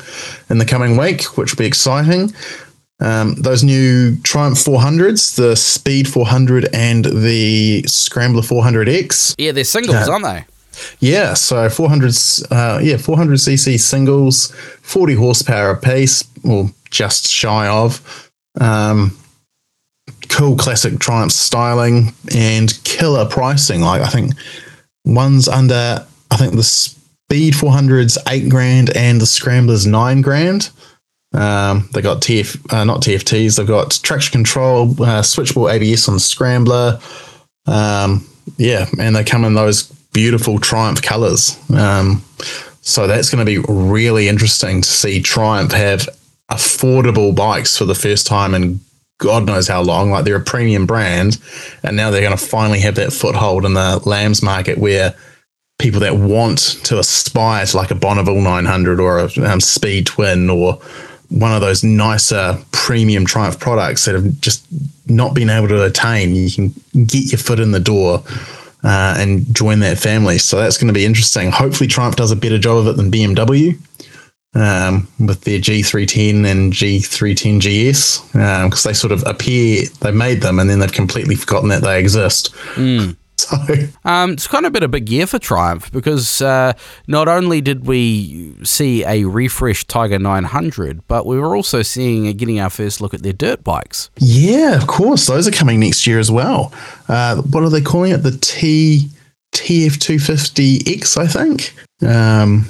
in 0.48 0.58
the 0.58 0.64
coming 0.64 0.96
week, 0.96 1.36
which 1.36 1.52
will 1.52 1.58
be 1.58 1.66
exciting. 1.66 2.32
Um, 3.02 3.34
those 3.34 3.64
new 3.64 4.16
Triumph 4.22 4.58
400s, 4.58 5.34
the 5.36 5.56
Speed 5.56 6.06
400 6.08 6.68
and 6.72 7.04
the 7.04 7.82
Scrambler 7.88 8.42
400X. 8.42 9.34
Yeah, 9.38 9.50
they're 9.52 9.64
singles, 9.64 9.94
Yeah. 9.96 10.06
aren't 10.12 10.24
they? 10.24 10.44
Yeah, 11.00 11.34
so 11.34 11.68
400s, 11.68 12.44
uh, 12.50 12.78
yeah, 12.80 12.96
400cc 12.96 13.78
singles, 13.78 14.52
40 14.82 15.14
horsepower 15.14 15.70
apiece, 15.70 16.22
or 16.44 16.70
just 16.90 17.28
shy 17.28 17.66
of. 17.66 18.30
Um, 18.60 19.16
cool 20.28 20.56
classic 20.56 20.98
Triumph 20.98 21.32
styling 21.32 22.14
and 22.34 22.78
killer 22.84 23.26
pricing. 23.26 23.80
Like 23.82 24.02
I 24.02 24.08
think 24.08 24.32
one's 25.04 25.48
under, 25.48 26.06
I 26.30 26.36
think 26.36 26.54
the 26.54 26.62
Speed 26.62 27.54
400's 27.54 28.16
eight 28.28 28.48
grand 28.48 28.94
and 28.96 29.20
the 29.20 29.26
Scrambler's 29.26 29.86
nine 29.86 30.20
grand. 30.22 30.70
Um, 31.34 31.88
they 31.92 32.02
got 32.02 32.20
TF, 32.20 32.72
uh, 32.72 32.84
not 32.84 33.02
TFTs. 33.02 33.56
They've 33.56 33.66
got 33.66 33.98
traction 34.02 34.32
control, 34.32 34.90
uh, 35.02 35.22
switchable 35.22 35.72
ABS 35.72 36.08
on 36.08 36.14
the 36.14 36.20
Scrambler. 36.20 37.00
Um, 37.66 38.26
yeah, 38.56 38.86
and 38.98 39.16
they 39.16 39.24
come 39.24 39.44
in 39.44 39.54
those 39.54 39.84
beautiful 40.12 40.58
Triumph 40.58 41.00
colors. 41.00 41.58
Um, 41.74 42.22
so 42.82 43.06
that's 43.06 43.30
going 43.30 43.44
to 43.44 43.50
be 43.50 43.64
really 43.72 44.28
interesting 44.28 44.82
to 44.82 44.88
see 44.88 45.22
Triumph 45.22 45.72
have 45.72 46.08
affordable 46.50 47.34
bikes 47.34 47.78
for 47.78 47.84
the 47.84 47.94
first 47.94 48.26
time 48.26 48.54
in 48.54 48.80
God 49.18 49.46
knows 49.46 49.68
how 49.68 49.80
long. 49.80 50.10
Like 50.10 50.24
they're 50.24 50.36
a 50.36 50.40
premium 50.40 50.84
brand, 50.84 51.38
and 51.82 51.96
now 51.96 52.10
they're 52.10 52.20
going 52.20 52.36
to 52.36 52.44
finally 52.44 52.80
have 52.80 52.96
that 52.96 53.12
foothold 53.12 53.64
in 53.64 53.74
the 53.74 54.02
lambs 54.04 54.42
market 54.42 54.78
where 54.78 55.14
people 55.78 56.00
that 56.00 56.16
want 56.16 56.58
to 56.84 56.98
aspire 56.98 57.64
to 57.64 57.76
like 57.76 57.90
a 57.90 57.94
Bonneville 57.94 58.40
900 58.40 59.00
or 59.00 59.18
a 59.18 59.50
um, 59.50 59.60
Speed 59.60 60.06
Twin 60.06 60.50
or 60.50 60.80
one 61.32 61.52
of 61.52 61.60
those 61.60 61.82
nicer 61.82 62.58
premium 62.72 63.24
Triumph 63.24 63.58
products 63.58 64.04
that 64.04 64.14
have 64.14 64.40
just 64.40 64.66
not 65.06 65.34
been 65.34 65.50
able 65.50 65.68
to 65.68 65.84
attain, 65.84 66.34
you 66.34 66.50
can 66.50 66.74
get 67.06 67.32
your 67.32 67.38
foot 67.38 67.58
in 67.58 67.72
the 67.72 67.80
door 67.80 68.22
uh, 68.84 69.16
and 69.18 69.54
join 69.54 69.80
that 69.80 69.98
family. 69.98 70.38
So 70.38 70.58
that's 70.58 70.76
going 70.76 70.88
to 70.88 70.94
be 70.94 71.04
interesting. 71.04 71.50
Hopefully, 71.50 71.88
Triumph 71.88 72.16
does 72.16 72.30
a 72.30 72.36
better 72.36 72.58
job 72.58 72.78
of 72.78 72.86
it 72.88 72.96
than 72.96 73.10
BMW 73.10 73.78
um, 74.54 75.08
with 75.18 75.42
their 75.42 75.58
G310 75.58 76.44
and 76.44 76.72
G310 76.72 77.60
GS 77.60 78.20
because 78.32 78.82
they 78.82 78.92
sort 78.92 79.12
of 79.12 79.22
appear, 79.26 79.84
they 80.00 80.10
made 80.10 80.42
them 80.42 80.58
and 80.58 80.68
then 80.68 80.78
they've 80.78 80.92
completely 80.92 81.34
forgotten 81.34 81.68
that 81.70 81.82
they 81.82 81.98
exist. 81.98 82.54
So, 83.52 83.88
Um, 84.04 84.32
it's 84.32 84.46
kind 84.46 84.66
of 84.66 84.72
been 84.72 84.82
a 84.82 84.88
big 84.88 85.08
year 85.08 85.26
for 85.26 85.38
Triumph 85.38 85.90
because 85.92 86.40
uh, 86.42 86.72
not 87.06 87.28
only 87.28 87.60
did 87.60 87.86
we 87.86 88.54
see 88.62 89.04
a 89.04 89.24
refreshed 89.24 89.88
Tiger 89.88 90.18
900, 90.18 91.06
but 91.08 91.26
we 91.26 91.38
were 91.38 91.56
also 91.56 91.82
seeing 91.82 92.28
uh, 92.28 92.32
getting 92.32 92.60
our 92.60 92.70
first 92.70 93.00
look 93.00 93.14
at 93.14 93.22
their 93.22 93.32
dirt 93.32 93.64
bikes. 93.64 94.10
yeah, 94.18 94.76
of 94.76 94.86
course, 94.86 95.26
those 95.26 95.48
are 95.48 95.52
coming 95.52 95.80
next 95.80 96.06
year 96.06 96.18
as 96.18 96.30
well. 96.30 96.72
Uh, 97.08 97.42
what 97.42 97.62
are 97.62 97.70
they 97.70 97.80
calling 97.80 98.12
it? 98.12 98.18
The 98.18 98.36
T 98.40 99.08
TF250X, 99.52 101.16
I 101.16 101.26
think. 101.26 101.74
Um, 102.06 102.66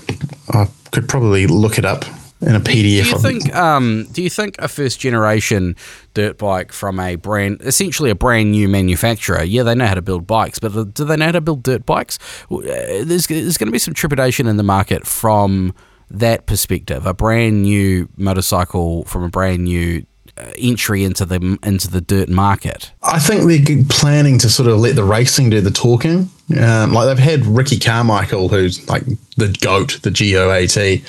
I 0.51 0.69
could 0.91 1.09
probably 1.09 1.47
look 1.47 1.79
it 1.79 1.85
up 1.85 2.05
in 2.43 2.57
a 2.57 2.61
Do 2.61 2.77
you 2.77 3.05
think? 3.19 3.55
Um, 3.55 4.07
do 4.13 4.23
you 4.23 4.31
think 4.31 4.57
a 4.59 4.69
first 4.69 5.01
generation 5.01 5.77
dirt 6.15 6.39
bike 6.39 6.73
from 6.73 6.99
a 6.99 7.17
brand, 7.17 7.61
essentially 7.63 8.11
a 8.11 8.15
brand 8.15 8.51
new 8.51 8.69
manufacturer? 8.69 9.43
Yeah, 9.43 9.63
they 9.63 9.75
know 9.75 9.87
how 9.87 9.95
to 9.95 10.03
build 10.03 10.27
bikes, 10.27 10.59
but 10.59 10.95
do 10.95 11.05
they 11.05 11.17
know 11.17 11.27
how 11.27 11.33
to 11.33 11.41
build 11.41 11.63
dirt 11.63 11.87
bikes? 11.87 12.19
Uh, 12.51 12.59
There's 13.05 13.27
there's 13.27 13.59
going 13.59 13.69
to 13.69 13.73
be 13.73 13.79
some 13.79 13.95
trepidation 13.95 14.47
in 14.47 14.57
the 14.57 14.63
market 14.63 15.07
from 15.07 15.75
that 16.11 16.47
perspective. 16.47 17.07
A 17.07 17.15
brand 17.15 17.63
new 17.63 18.09
motorcycle 18.17 19.05
from 19.05 19.23
a 19.23 19.29
brand 19.29 19.65
new 19.65 20.05
uh, 20.37 20.51
entry 20.59 21.05
into 21.05 21.25
the 21.25 21.59
into 21.63 21.89
the 21.89 22.01
dirt 22.01 22.29
market. 22.29 22.93
I 23.03 23.19
think 23.19 23.45
they're 23.47 23.85
planning 23.89 24.39
to 24.39 24.49
sort 24.49 24.69
of 24.69 24.79
let 24.79 24.97
the 24.97 25.05
racing 25.05 25.51
do 25.51 25.61
the 25.61 25.71
talking. 25.71 26.29
Um, 26.59 26.93
like 26.93 27.07
they've 27.07 27.19
had 27.19 27.47
Ricky 27.47 27.79
Carmichael, 27.79 28.49
who's 28.49 28.87
like 28.89 29.05
the 29.37 29.57
goat, 29.61 30.01
the 30.03 30.11
G 30.11 30.37
O 30.37 30.51
A 30.51 30.67
T. 30.67 31.05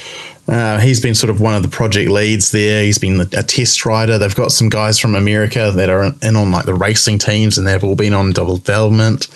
Uh, 0.48 0.80
he's 0.80 1.00
been 1.00 1.16
sort 1.16 1.30
of 1.30 1.40
one 1.40 1.56
of 1.56 1.64
the 1.64 1.70
project 1.70 2.10
leads 2.10 2.52
there. 2.52 2.84
He's 2.84 2.98
been 2.98 3.22
a 3.22 3.44
test 3.44 3.86
rider. 3.86 4.18
They've 4.18 4.36
got 4.36 4.52
some 4.52 4.70
guys 4.70 5.00
from 5.00 5.16
America 5.16 5.72
that 5.72 5.90
are 5.90 6.14
in 6.22 6.36
on 6.36 6.52
like 6.52 6.66
the 6.66 6.74
racing 6.74 7.20
teams, 7.20 7.58
and 7.58 7.66
they've 7.66 7.84
all 7.84 7.96
been 7.96 8.14
on 8.14 8.34
double 8.34 8.58
development. 8.58 9.28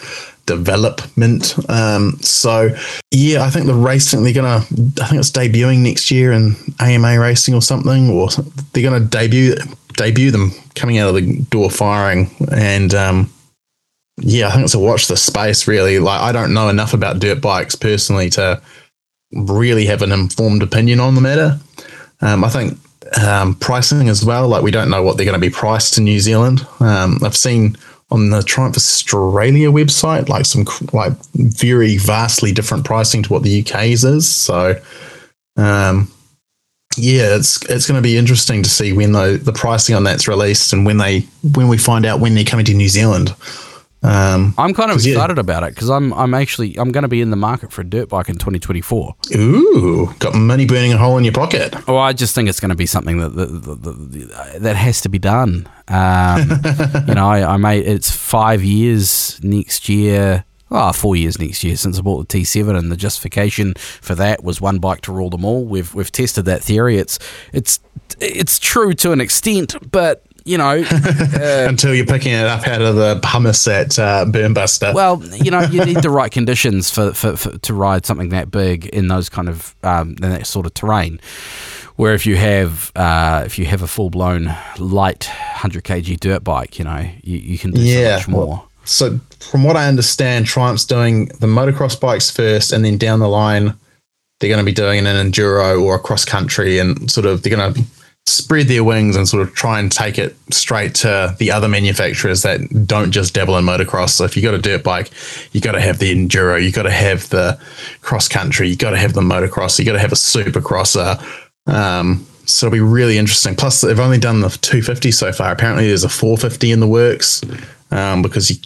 Development. 0.46 1.56
Um, 1.70 2.18
so 2.22 2.70
yeah, 3.12 3.44
I 3.44 3.50
think 3.50 3.68
the 3.68 3.74
racing 3.74 4.24
they're 4.24 4.34
gonna. 4.34 4.58
I 5.02 5.08
think 5.08 5.20
it's 5.20 5.32
debuting 5.32 5.80
next 5.80 6.12
year 6.12 6.32
in 6.32 6.56
AMA 6.80 7.20
racing 7.20 7.54
or 7.54 7.62
something, 7.62 8.10
or 8.10 8.30
they're 8.74 8.84
gonna 8.84 9.06
debut 9.06 9.56
debut 9.96 10.32
them 10.32 10.52
coming 10.76 10.98
out 10.98 11.10
of 11.10 11.16
the 11.16 11.42
door 11.50 11.70
firing 11.70 12.30
and. 12.52 12.94
Um, 12.94 13.32
yeah, 14.20 14.48
I 14.48 14.52
think 14.52 14.64
it's 14.64 14.74
a 14.74 14.80
watch 14.80 15.08
the 15.08 15.16
space 15.16 15.68
really. 15.68 16.00
Like 16.00 16.20
I 16.22 16.32
don't 16.32 16.54
know 16.54 16.70
enough 16.70 16.94
about 16.94 17.20
dirt 17.20 17.40
bikes 17.40 17.76
personally 17.76 18.32
to 18.32 18.60
really 19.32 19.86
have 19.86 20.02
an 20.02 20.12
informed 20.12 20.64
opinion 20.64 21.00
on 21.00 21.16
the 21.16 21.22
matter. 21.22 21.60
Um, 22.22 22.44
I 22.44 22.50
think 22.50 22.78
um, 23.22 23.56
pricing 23.56 24.10
as 24.10 24.26
well. 24.26 24.48
Like 24.48 24.64
we 24.64 24.72
don't 24.72 24.90
know 24.90 25.04
what 25.04 25.18
they're 25.18 25.26
going 25.26 25.40
to 25.40 25.46
be 25.46 25.54
priced 25.54 25.98
in 25.98 26.04
New 26.04 26.20
Zealand. 26.20 26.66
Um, 26.80 27.20
I've 27.24 27.38
seen 27.38 27.78
on 28.10 28.30
the 28.30 28.42
Triumph 28.42 28.78
Australia 28.78 29.70
website 29.70 30.30
like 30.30 30.46
some 30.46 30.66
like 30.94 31.14
very 31.34 31.98
vastly 31.98 32.54
different 32.54 32.86
pricing 32.86 33.22
to 33.24 33.34
what 33.34 33.44
the 33.44 33.62
UK's 33.62 34.04
is. 34.04 34.28
So 34.28 34.80
um, 35.58 36.12
yeah, 36.96 37.36
it's 37.36 37.64
it's 37.66 37.88
going 37.88 37.98
to 37.98 38.08
be 38.08 38.18
interesting 38.18 38.64
to 38.64 38.70
see 38.70 38.94
when 38.94 39.12
the 39.12 39.40
the 39.42 39.54
pricing 39.54 39.96
on 39.96 40.04
that's 40.04 40.28
released 40.28 40.74
and 40.74 40.86
when 40.86 40.98
they 40.98 41.22
when 41.54 41.68
we 41.68 41.78
find 41.78 42.06
out 42.06 42.20
when 42.20 42.34
they're 42.34 42.44
coming 42.44 42.66
to 42.66 42.74
New 42.74 42.90
Zealand. 42.90 43.36
Um, 44.04 44.54
I'm 44.58 44.74
kind 44.76 44.92
of 44.92 44.98
'Cause, 44.98 45.06
yeah. 45.08 45.14
excited 45.14 45.40
about 45.40 45.64
it 45.64 45.74
because 45.74 45.90
I'm 45.90 46.14
I'm 46.14 46.34
actually 46.36 46.76
I'm 46.78 46.92
going 46.92 47.02
to 47.02 47.08
be 47.08 47.20
in 47.22 47.32
the 47.32 47.36
market 47.36 47.72
for 47.72 47.82
a 47.82 47.84
dirt 47.84 48.10
bike 48.10 48.30
in 48.30 48.36
2024. 48.36 49.16
ooh, 49.36 50.14
got 50.20 50.36
money 50.36 50.66
burning 50.66 50.94
a 50.94 50.98
hole 50.98 51.18
in 51.18 51.24
your 51.24 51.34
pocket. 51.34 51.76
Well, 51.88 51.98
I 51.98 52.14
just 52.14 52.36
think 52.36 52.48
it's 52.48 52.60
going 52.60 52.70
to 52.70 52.76
be 52.76 52.86
something 52.86 53.18
that 53.20 53.30
that, 53.36 54.58
that, 54.62 54.76
has 54.76 55.02
to 55.02 55.10
be 55.10 55.18
done. 55.20 55.68
Um, 55.88 56.42
you 57.08 57.16
know, 57.16 57.28
I, 57.28 57.54
I 57.54 57.58
made 57.58 57.88
it's 57.88 58.12
five 58.12 58.64
years 58.64 59.40
next 59.44 59.90
year. 59.90 60.46
Oh, 60.70 60.92
four 60.92 61.16
years 61.16 61.40
next 61.40 61.64
year 61.64 61.78
since 61.78 61.98
I 61.98 62.02
bought 62.02 62.28
the 62.28 62.40
T7, 62.42 62.78
and 62.78 62.92
the 62.92 62.98
justification 62.98 63.74
for 63.76 64.16
that 64.16 64.44
was 64.44 64.60
one 64.60 64.80
bike 64.80 65.00
to 65.02 65.14
rule 65.14 65.30
them 65.30 65.46
all. 65.46 65.64
We've 65.66 65.94
we've 65.96 66.12
tested 66.12 66.46
that 66.46 66.62
theory. 66.62 66.98
It's 66.98 67.18
it's 67.54 67.80
it's 68.20 68.60
true 68.60 68.94
to 68.96 69.12
an 69.12 69.22
extent, 69.22 69.76
but 69.92 70.24
you 70.48 70.58
know, 70.58 70.84
uh, 70.92 71.66
Until 71.68 71.94
you're 71.94 72.06
picking 72.06 72.34
it 72.34 72.46
up 72.46 72.68
out 72.68 72.82
of 72.82 72.96
the 72.96 73.20
hummus 73.24 73.68
at 73.68 74.00
uh, 74.00 74.26
Burnbuster. 74.26 74.94
well, 74.94 75.24
you 75.26 75.52
know, 75.52 75.62
you 75.62 75.84
need 75.86 75.98
the 75.98 76.10
right 76.10 76.32
conditions 76.32 76.90
for, 76.90 77.14
for, 77.14 77.36
for 77.36 77.58
to 77.58 77.74
ride 77.74 78.06
something 78.06 78.30
that 78.30 78.50
big 78.50 78.86
in 78.88 79.08
those 79.08 79.30
kind 79.30 79.50
of 79.50 79.76
um, 79.84 80.12
in 80.12 80.30
that 80.30 80.48
sort 80.48 80.66
of 80.66 80.74
terrain. 80.74 81.20
Where 81.98 82.14
if 82.14 82.26
you 82.26 82.36
have 82.36 82.92
uh, 82.96 83.44
if 83.46 83.58
you 83.58 83.66
have 83.66 83.82
a 83.82 83.88
full 83.88 84.10
blown 84.10 84.56
light 84.78 85.26
hundred 85.26 85.84
kg 85.84 86.20
dirt 86.20 86.44
bike, 86.44 86.78
you 86.78 86.86
know, 86.86 87.10
you, 87.24 87.38
you 87.38 87.58
can 87.58 87.72
do 87.72 87.82
yeah. 87.82 88.18
so 88.18 88.20
much 88.20 88.28
more. 88.28 88.48
well, 88.48 88.70
so 88.86 89.20
from 89.40 89.64
what 89.64 89.76
I 89.76 89.88
understand, 89.88 90.46
Triumph's 90.46 90.86
doing 90.86 91.26
the 91.40 91.48
motocross 91.48 92.00
bikes 92.00 92.32
first, 92.32 92.72
and 92.72 92.86
then 92.86 92.98
down 92.98 93.20
the 93.20 93.28
line, 93.28 93.74
they're 94.40 94.50
going 94.50 94.60
to 94.60 94.66
be 94.66 94.72
doing 94.72 95.06
an 95.06 95.32
enduro 95.32 95.82
or 95.82 95.96
a 95.96 96.00
cross 96.00 96.24
country, 96.24 96.78
and 96.80 97.10
sort 97.12 97.26
of 97.26 97.42
they're 97.42 97.56
going 97.56 97.74
to 97.74 97.84
spread 98.28 98.68
their 98.68 98.84
wings 98.84 99.16
and 99.16 99.28
sort 99.28 99.42
of 99.42 99.54
try 99.56 99.80
and 99.80 99.90
take 99.90 100.20
it 100.20 100.36
straight 100.52 100.94
to 100.94 101.34
the 101.40 101.50
other 101.50 101.70
manufacturers 101.70 102.42
that 102.42 102.60
don't 102.86 103.12
just 103.12 103.34
dabble 103.34 103.58
in 103.58 103.64
motocross. 103.64 104.10
So 104.10 104.26
if 104.26 104.36
you 104.36 104.44
got 104.44 104.54
a 104.54 104.58
dirt 104.58 104.84
bike, 104.84 105.12
you 105.54 105.62
got 105.62 105.72
to 105.72 105.82
have 105.82 106.00
the 106.00 106.14
enduro, 106.14 106.62
you 106.62 106.72
got 106.72 106.84
to 106.84 106.92
have 106.92 107.30
the 107.30 107.58
cross 108.02 108.28
country, 108.28 108.68
you 108.68 108.76
got 108.76 108.92
to 108.92 108.98
have 108.98 109.14
the 109.14 109.22
motocross, 109.22 109.80
you 109.80 109.86
got 109.86 109.94
to 109.94 110.00
have 110.00 110.12
a 110.12 110.16
supercrosser. 110.16 111.24
Um, 111.68 112.28
so 112.46 112.68
it'll 112.68 112.76
be 112.76 112.82
really 112.82 113.18
interesting. 113.18 113.56
Plus, 113.56 113.82
they've 113.82 114.00
only 114.00 114.18
done 114.18 114.42
the 114.42 114.50
250 114.50 115.12
so 115.12 115.32
far. 115.32 115.52
Apparently, 115.52 115.88
there's 115.88 116.04
a 116.04 116.10
450 116.10 116.72
in 116.72 116.80
the 116.82 116.88
works 116.88 117.42
um, 117.92 118.22
because 118.22 118.50
you 118.50 118.58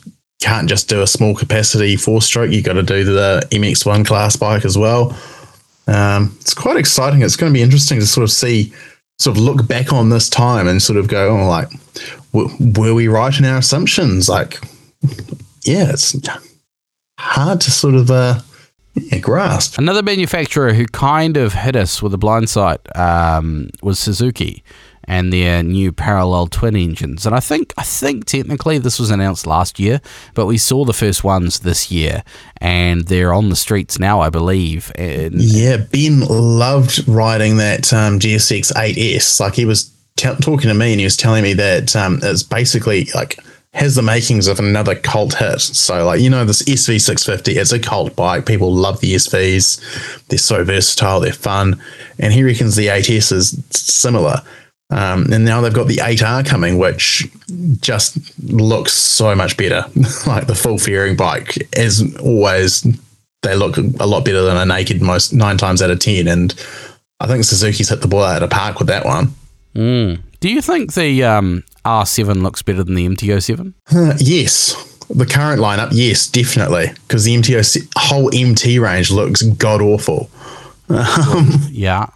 can't 0.42 0.68
just 0.68 0.90
do 0.90 1.02
a 1.02 1.08
small 1.08 1.36
capacity 1.36 1.96
four 1.96 2.22
stroke. 2.22 2.52
You 2.52 2.64
got 2.64 2.74
to 2.74 2.84
do 2.84 3.04
the 3.04 3.48
MX1 3.52 4.06
class 4.06 4.36
bike 4.36 4.66
as 4.66 4.78
well. 4.78 5.18
Um, 5.88 6.36
it's 6.42 6.54
quite 6.54 6.78
exciting. 6.78 7.22
It's 7.22 7.36
going 7.36 7.52
to 7.52 7.58
be 7.58 7.62
interesting 7.62 8.00
to 8.00 8.06
sort 8.06 8.24
of 8.24 8.32
see, 8.32 8.74
sort 9.22 9.38
of 9.38 9.44
look 9.44 9.68
back 9.68 9.94
on 9.94 10.10
this 10.10 10.30
time 10.30 10.68
and 10.68 10.82
sort 10.82 10.98
of 10.98 11.08
go, 11.08 11.30
oh, 11.30 11.48
like, 11.48 11.70
w- 12.34 12.74
were 12.76 12.94
we 12.94 13.08
right 13.08 13.38
in 13.38 13.46
our 13.46 13.60
assumptions? 13.60 14.28
Like, 14.28 14.60
yeah, 15.64 15.92
it's 15.92 16.16
hard 17.20 17.62
to 17.62 17.72
sort 17.72 17.94
of 17.94 18.10
uh, 18.10 18.40
yeah, 18.96 19.20
grasp. 19.20 19.78
Another 19.78 20.02
manufacturer 20.02 20.74
who 20.74 20.86
kind 20.88 21.38
of 21.38 21.54
hit 21.54 21.76
us 21.76 22.02
with 22.02 22.14
a 22.14 22.18
blindsight 22.18 22.80
um, 22.98 23.70
was 23.84 24.00
Suzuki 24.00 24.64
and 25.06 25.32
their 25.32 25.64
new 25.64 25.92
parallel 25.92 26.48
twin 26.48 26.76
engines. 26.76 27.26
And 27.26 27.36
I 27.36 27.40
think 27.40 27.74
I 27.78 27.84
think 27.84 28.26
technically 28.26 28.78
this 28.78 29.00
was 29.00 29.12
announced 29.12 29.48
last 29.48 29.80
year, 29.80 30.02
but 30.34 30.46
we 30.46 30.58
saw 30.58 30.86
the 30.86 30.94
first 30.94 31.24
ones 31.24 31.60
this 31.60 31.92
year, 31.92 32.24
and 32.58 33.06
they're 33.08 33.34
on 33.34 33.50
the 33.50 33.56
streets 33.56 34.00
now, 34.00 34.22
I 34.22 34.30
believe. 34.30 34.92
And 34.96 35.36
Yeah, 35.36 35.78
Ben 35.78 36.22
loved 36.22 37.08
riding 37.08 37.58
that 37.58 37.92
um, 37.94 38.20
GSX 38.20 38.74
8S. 38.74 39.40
Like 39.40 39.56
he 39.56 39.66
was 39.66 39.92
t- 40.16 40.36
talking 40.42 40.70
to 40.70 40.74
me 40.74 40.92
and 40.92 41.00
he 41.00 41.06
was 41.06 41.18
telling 41.18 41.44
me 41.44 41.54
that 41.54 41.96
um, 41.96 42.20
it's 42.22 42.44
basically 42.44 43.06
like 43.16 43.40
has 43.74 43.96
the 43.96 44.02
makings 44.02 44.48
of 44.48 44.60
another 44.60 44.96
cult 44.96 45.36
hit. 45.36 45.62
So 45.62 46.06
like 46.06 46.20
you 46.20 46.30
know 46.30 46.46
this 46.46 46.64
SV650, 46.64 47.56
it's 47.56 47.72
a 47.72 47.80
cult 47.80 48.16
bike. 48.16 48.46
People 48.46 48.74
love 48.74 49.00
the 49.00 49.16
SVs. 49.16 50.28
They're 50.28 50.38
so 50.38 50.64
versatile. 50.64 51.20
They're 51.20 51.34
fun, 51.34 51.82
and 52.20 52.34
he 52.34 52.44
reckons 52.44 52.76
the 52.76 52.88
8S 52.88 53.32
is 53.32 53.64
similar. 53.72 54.42
Um, 54.92 55.32
and 55.32 55.46
now 55.46 55.62
they've 55.62 55.74
got 55.74 55.88
the 55.88 55.98
8R 55.98 56.46
coming, 56.46 56.78
which 56.78 57.28
just 57.80 58.18
looks 58.44 58.92
so 58.92 59.34
much 59.36 59.56
better. 59.56 59.86
like 60.28 60.48
the 60.48 60.56
full 60.56 60.78
fairing 60.78 61.16
bike, 61.16 61.58
as 61.78 62.04
always, 62.18 62.86
they 63.42 63.56
look 63.56 63.78
a 63.78 64.06
lot 64.06 64.26
better 64.26 64.42
than 64.42 64.58
a 64.58 64.66
naked 64.66 65.02
most 65.02 65.34
nine 65.34 65.58
times 65.58 65.82
out 65.82 65.92
of 65.92 66.00
ten. 66.00 66.28
And 66.28 66.54
I 67.20 67.28
think 67.28 67.46
Suzuki's 67.46 67.90
hit 67.90 68.02
the 68.02 68.08
ball 68.08 68.24
out 68.24 68.44
of 68.44 68.50
the 68.50 68.54
park 68.54 68.80
with 68.80 68.88
that 68.90 69.06
one. 69.06 69.34
Mm. 69.74 70.22
do 70.42 70.50
you 70.50 70.62
think 70.62 70.96
the 70.96 71.24
um, 71.24 71.64
R7 71.86 72.42
looks 72.42 72.62
better 72.62 72.84
than 72.84 72.96
the 72.96 73.06
MT-07? 73.06 73.74
Uh, 73.96 74.14
yes, 74.20 74.76
the 75.10 75.26
current 75.26 75.62
lineup, 75.62 75.92
yes, 75.94 76.28
definitely, 76.28 76.92
because 77.08 77.24
the 77.24 77.34
MTO 77.34 77.88
whole 77.96 78.30
MT 78.36 78.80
range 78.80 79.12
looks 79.12 79.42
god 79.42 79.82
awful. 79.82 80.30
Yeah. 81.70 82.08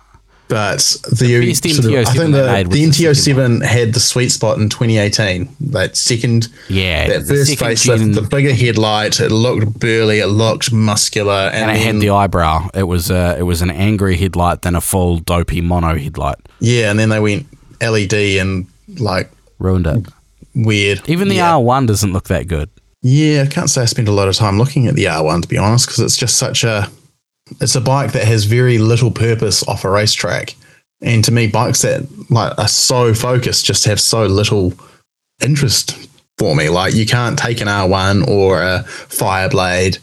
But 0.48 0.78
the, 1.12 1.40
best 1.48 1.64
sort 1.64 1.86
of- 1.86 1.92
MT-07 1.92 2.06
I 2.08 2.14
think 2.14 2.32
the, 2.32 2.64
the 2.70 2.70
the 2.70 2.94
second 2.94 3.16
seven 3.16 3.62
had 3.62 3.94
the 3.94 4.00
sweet 4.00 4.30
spot 4.30 4.60
in 4.60 4.70
2018. 4.70 5.50
That 5.72 5.98
second, 5.98 6.50
Yeah, 6.70 7.08
that 7.08 7.26
the 7.28 7.34
first 7.34 7.58
facelift, 7.58 8.14
the 8.14 8.22
bigger 8.22 8.54
headlight, 8.54 9.20
it 9.20 9.32
looked 9.32 9.80
burly, 9.80 10.20
it 10.20 10.28
looked 10.28 10.72
muscular, 10.72 11.50
and, 11.52 11.70
And 11.70 11.72
it 11.72 11.84
then, 11.84 11.96
had 11.96 12.02
the 12.02 12.10
eyebrow. 12.12 12.70
It 12.76 12.84
was 12.84 13.10
uh, 13.10 13.36
it 13.40 13.44
was 13.44 13.62
an 13.64 13.72
angry 13.72 14.18
headlight, 14.18 14.62
than 14.62 14.76
a 14.76 14.82
full 14.82 15.18
dopey 15.18 15.62
mono 15.62 15.96
headlight. 15.98 16.38
yeah, 16.60 16.92
and 16.92 17.00
then 17.00 17.10
they 17.10 17.20
went 17.20 17.48
LED 17.82 18.14
and 18.14 18.68
like 19.00 19.32
Ruined 19.58 19.88
it. 19.88 20.06
weird. 20.54 21.02
Even 21.10 21.28
the 21.28 21.36
yeah. 21.36 21.54
R1 21.54 21.88
doesn't 21.88 22.14
look 22.14 22.28
that 22.28 22.48
good. 22.48 22.70
Yeah, 23.02 23.44
I 23.44 23.48
can't 23.48 23.70
say 23.70 23.82
I 23.82 23.86
spent 23.86 24.08
a 24.08 24.12
lot 24.12 24.28
of 24.28 24.36
time 24.36 24.58
looking 24.58 24.88
at 24.88 24.96
the 24.96 25.06
R1 25.06 25.42
to 25.44 25.48
be 25.48 25.58
honest, 25.58 25.88
because 25.88 26.00
it's 26.02 26.18
just 26.18 26.38
such 26.38 26.64
a 26.64 26.90
it's 27.62 27.76
a 27.76 27.82
bike 27.82 28.12
that 28.14 28.26
has 28.26 28.46
very 28.46 28.78
little 28.78 29.12
purpose 29.12 29.68
off 29.68 29.84
a 29.84 29.90
racetrack. 29.90 30.56
And 31.02 31.24
to 31.26 31.32
me, 31.32 31.48
bikes 31.48 31.82
that 31.82 32.08
like 32.30 32.58
are 32.58 32.68
so 32.68 33.14
focused 33.14 33.66
just 33.66 33.86
have 33.86 34.00
so 34.00 34.26
little 34.26 34.74
interest 35.42 36.10
for 36.38 36.56
me. 36.56 36.70
Like 36.70 36.94
you 36.96 37.06
can't 37.06 37.38
take 37.38 37.62
an 37.62 37.68
R1 37.68 38.28
or 38.28 38.62
a 38.62 38.84
Fireblade 38.88 40.00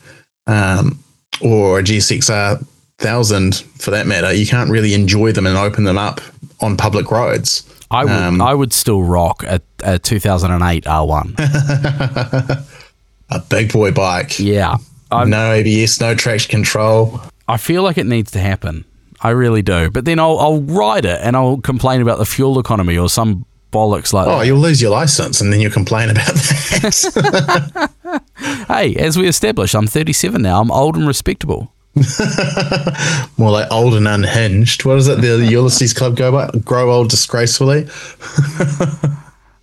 um, 0.46 1.02
or 1.40 1.78
a 1.80 1.82
GSX-R 1.82 2.60
thousand 2.98 3.56
for 3.56 3.90
that 3.90 4.06
matter. 4.06 4.32
You 4.32 4.46
can't 4.46 4.70
really 4.70 4.94
enjoy 4.94 5.32
them 5.32 5.46
and 5.46 5.56
open 5.56 5.84
them 5.84 5.98
up 5.98 6.20
on 6.60 6.76
public 6.76 7.10
roads. 7.10 7.68
I 7.90 8.04
would 8.04 8.12
Um, 8.12 8.40
I 8.40 8.54
would 8.54 8.72
still 8.72 9.02
rock 9.02 9.42
a, 9.42 9.60
a 9.82 9.98
2008 9.98 10.84
R1. 10.84 12.66
A 13.32 13.38
big 13.48 13.72
boy 13.72 13.92
bike, 13.92 14.38
yeah. 14.38 14.76
I, 15.10 15.24
no 15.24 15.52
ABS, 15.52 16.02
no 16.02 16.14
traction 16.14 16.50
control. 16.50 17.18
I 17.48 17.56
feel 17.56 17.82
like 17.82 17.98
it 17.98 18.06
needs 18.06 18.30
to 18.32 18.38
happen. 18.40 18.84
I 19.20 19.30
really 19.30 19.62
do. 19.62 19.90
But 19.90 20.04
then 20.04 20.18
I'll, 20.18 20.38
I'll 20.38 20.60
ride 20.62 21.04
it 21.04 21.20
and 21.22 21.36
I'll 21.36 21.58
complain 21.58 22.00
about 22.00 22.18
the 22.18 22.24
fuel 22.26 22.58
economy 22.58 22.96
or 22.98 23.08
some 23.08 23.44
bollocks 23.72 24.12
like 24.12 24.26
Oh, 24.26 24.38
that. 24.40 24.46
you'll 24.46 24.58
lose 24.58 24.82
your 24.82 24.90
license 24.90 25.40
and 25.40 25.52
then 25.52 25.60
you'll 25.60 25.70
complain 25.72 26.10
about 26.10 26.26
that. 26.34 27.90
Hey, 28.68 28.94
as 28.96 29.16
we 29.18 29.26
established, 29.28 29.74
I'm 29.74 29.86
37 29.86 30.40
now. 30.42 30.60
I'm 30.60 30.70
old 30.70 30.96
and 30.96 31.06
respectable. 31.06 31.72
More 33.36 33.50
like 33.50 33.70
old 33.70 33.94
and 33.94 34.06
unhinged. 34.08 34.84
What 34.84 34.98
is 34.98 35.08
it? 35.08 35.20
The 35.20 35.46
Ulysses 35.50 35.92
Club 35.94 36.16
go 36.16 36.32
by? 36.32 36.50
Grow 36.64 36.90
old 36.92 37.08
disgracefully. 37.10 37.86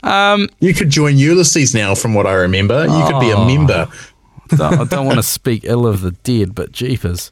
Um, 0.03 0.47
You 0.59 0.73
could 0.73 0.89
join 0.89 1.17
Ulysses 1.17 1.73
now, 1.75 1.93
from 1.95 2.13
what 2.13 2.25
I 2.25 2.33
remember. 2.33 2.83
You 2.85 3.05
could 3.07 3.19
be 3.19 3.31
a 3.31 3.35
Oh. 3.37 3.45
member. 3.45 3.87
don't- 4.55 4.79
I 4.79 4.83
don't 4.85 5.05
want 5.05 5.17
to 5.19 5.23
speak 5.23 5.61
ill 5.65 5.85
of 5.85 6.01
the 6.01 6.11
dead, 6.11 6.55
but 6.55 6.71
jeepers. 6.71 7.31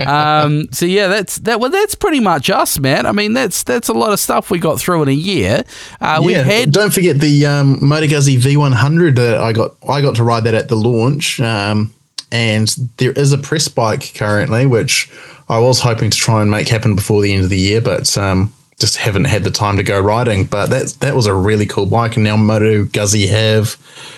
Um, 0.00 0.72
so 0.72 0.86
yeah, 0.86 1.08
that's 1.08 1.36
that. 1.40 1.60
Well, 1.60 1.70
that's 1.70 1.94
pretty 1.94 2.20
much 2.20 2.48
us, 2.50 2.78
man. 2.78 3.06
I 3.06 3.12
mean, 3.12 3.34
that's 3.34 3.62
that's 3.62 3.88
a 3.88 3.92
lot 3.92 4.12
of 4.12 4.18
stuff 4.18 4.50
we 4.50 4.58
got 4.58 4.80
through 4.80 5.02
in 5.02 5.08
a 5.08 5.12
year. 5.12 5.62
Uh, 6.00 6.22
we 6.24 6.32
yeah, 6.32 6.42
had 6.42 6.72
don't 6.72 6.92
forget 6.92 7.20
the 7.20 7.46
um, 7.46 7.78
Moto 7.86 8.06
Guzzi 8.06 8.38
V100. 8.38 9.18
Uh, 9.18 9.42
I 9.42 9.52
got 9.52 9.76
I 9.88 10.00
got 10.00 10.16
to 10.16 10.24
ride 10.24 10.44
that 10.44 10.54
at 10.54 10.68
the 10.68 10.76
launch, 10.76 11.38
um, 11.40 11.92
and 12.32 12.68
there 12.96 13.12
is 13.12 13.32
a 13.32 13.38
press 13.38 13.68
bike 13.68 14.12
currently, 14.14 14.66
which 14.66 15.10
I 15.48 15.58
was 15.58 15.80
hoping 15.80 16.10
to 16.10 16.16
try 16.16 16.42
and 16.42 16.50
make 16.50 16.68
happen 16.68 16.94
before 16.94 17.22
the 17.22 17.32
end 17.34 17.44
of 17.44 17.50
the 17.50 17.58
year, 17.58 17.80
but 17.80 18.16
um, 18.16 18.52
just 18.80 18.96
haven't 18.96 19.24
had 19.26 19.44
the 19.44 19.50
time 19.50 19.76
to 19.76 19.82
go 19.82 20.00
riding. 20.00 20.44
But 20.44 20.70
that 20.70 20.96
that 21.00 21.14
was 21.14 21.26
a 21.26 21.34
really 21.34 21.66
cool 21.66 21.86
bike, 21.86 22.16
and 22.16 22.24
now 22.24 22.36
Moto 22.36 22.84
Guzzi 22.84 23.28
have 23.28 23.76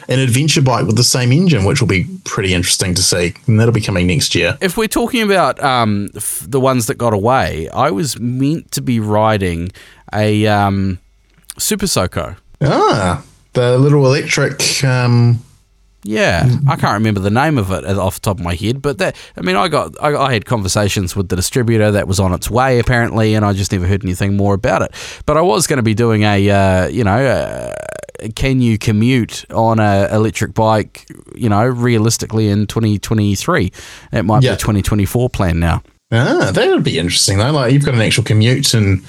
an 0.08 0.18
adventure 0.20 0.62
bike 0.62 0.86
with 0.86 0.96
the 0.96 1.04
same 1.04 1.32
engine, 1.32 1.64
which 1.64 1.80
will 1.80 1.88
be 1.88 2.06
pretty 2.24 2.54
interesting 2.54 2.94
to 2.94 3.02
see, 3.02 3.34
and 3.46 3.58
that'll 3.60 3.72
be 3.74 3.80
coming 3.80 4.06
next 4.06 4.34
year. 4.34 4.56
if 4.60 4.76
we're 4.76 4.88
talking 4.88 5.22
about 5.22 5.62
um, 5.62 6.08
f- 6.16 6.44
the 6.48 6.60
ones 6.60 6.86
that 6.86 6.94
got 6.96 7.12
away, 7.12 7.68
I 7.70 7.90
was 7.90 8.18
meant 8.18 8.70
to 8.72 8.80
be 8.80 9.00
riding 9.00 9.72
a 10.14 10.46
um, 10.46 10.98
Super 11.58 11.86
Soco. 11.86 12.36
Ah, 12.60 13.22
the 13.54 13.76
little 13.78 14.06
electric. 14.06 14.84
Um, 14.84 15.40
Yeah, 16.04 16.48
I 16.68 16.74
can't 16.74 16.94
remember 16.94 17.20
the 17.20 17.30
name 17.30 17.58
of 17.58 17.70
it 17.70 17.84
off 17.84 18.14
the 18.16 18.20
top 18.22 18.38
of 18.38 18.44
my 18.44 18.54
head, 18.56 18.82
but 18.82 18.98
that 18.98 19.14
I 19.36 19.40
mean, 19.42 19.54
I 19.54 19.68
got 19.68 19.94
I, 20.02 20.14
I 20.16 20.32
had 20.32 20.46
conversations 20.46 21.14
with 21.14 21.28
the 21.28 21.36
distributor 21.36 21.92
that 21.92 22.08
was 22.08 22.18
on 22.18 22.32
its 22.32 22.50
way 22.50 22.80
apparently, 22.80 23.34
and 23.34 23.44
I 23.44 23.52
just 23.52 23.70
never 23.70 23.86
heard 23.86 24.02
anything 24.04 24.36
more 24.36 24.54
about 24.54 24.82
it. 24.82 24.92
But 25.26 25.36
I 25.36 25.42
was 25.42 25.68
going 25.68 25.76
to 25.76 25.82
be 25.84 25.94
doing 25.94 26.22
a 26.24 26.50
uh, 26.50 26.86
you 26.88 27.04
know, 27.04 27.24
uh, 27.24 27.74
can 28.34 28.60
you 28.60 28.78
commute 28.78 29.44
on 29.52 29.78
a 29.78 30.08
electric 30.10 30.54
bike? 30.54 31.06
You 31.36 31.48
know, 31.48 31.64
realistically 31.66 32.48
in 32.48 32.66
2023, 32.66 33.72
it 34.12 34.22
might 34.24 34.42
Yeah. 34.42 34.50
be 34.50 34.54
a 34.54 34.58
2024 34.58 35.30
plan 35.30 35.60
now. 35.60 35.82
Ah, 36.10 36.50
that 36.52 36.68
would 36.68 36.82
be 36.84 36.98
interesting 36.98 37.38
though. 37.38 37.52
Like 37.52 37.72
you've 37.72 37.84
got 37.84 37.94
an 37.94 38.00
actual 38.02 38.24
commute 38.24 38.74
and 38.74 39.02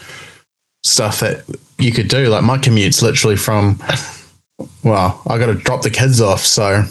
stuff 0.84 1.21
that 1.21 1.43
you 1.79 1.91
could 1.91 2.08
do. 2.08 2.27
Like 2.27 2.43
my 2.43 2.60
commute's 2.60 3.01
literally 3.01 3.36
from. 3.36 3.82
Well, 4.84 5.21
I 5.28 5.38
got 5.38 5.47
to 5.47 5.56
drop 5.56 5.82
the 5.82 5.89
kids 5.89 6.21
off, 6.21 6.41
so 6.41 6.84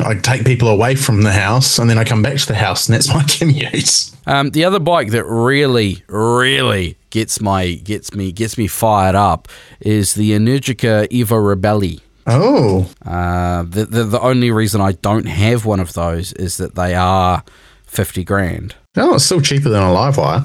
I 0.00 0.14
take 0.16 0.44
people 0.44 0.68
away 0.68 0.94
from 0.96 1.22
the 1.22 1.32
house, 1.32 1.78
and 1.78 1.88
then 1.88 1.98
I 1.98 2.04
come 2.04 2.22
back 2.22 2.36
to 2.38 2.46
the 2.46 2.54
house, 2.54 2.88
and 2.88 2.94
that's 2.94 3.08
my 3.12 3.22
commute. 3.28 4.10
Um, 4.26 4.50
the 4.50 4.64
other 4.64 4.80
bike 4.80 5.10
that 5.10 5.24
really, 5.24 6.02
really 6.08 6.96
gets 7.10 7.40
my 7.40 7.74
gets 7.74 8.12
me 8.14 8.32
gets 8.32 8.58
me 8.58 8.66
fired 8.66 9.14
up 9.14 9.48
is 9.80 10.14
the 10.14 10.32
Energica 10.32 11.06
Eva 11.10 11.34
Ribelle. 11.34 12.00
Oh, 12.26 12.90
Uh, 13.04 13.64
the, 13.64 13.84
the 13.84 14.04
the 14.04 14.20
only 14.20 14.50
reason 14.50 14.80
I 14.80 14.92
don't 14.92 15.26
have 15.26 15.64
one 15.66 15.78
of 15.80 15.92
those 15.92 16.32
is 16.32 16.56
that 16.56 16.74
they 16.74 16.94
are 16.94 17.44
fifty 17.86 18.24
grand. 18.24 18.74
no, 18.96 19.14
it's 19.14 19.24
still 19.24 19.42
cheaper 19.42 19.68
than 19.68 19.82
a 19.82 19.86
LiveWire, 19.86 20.44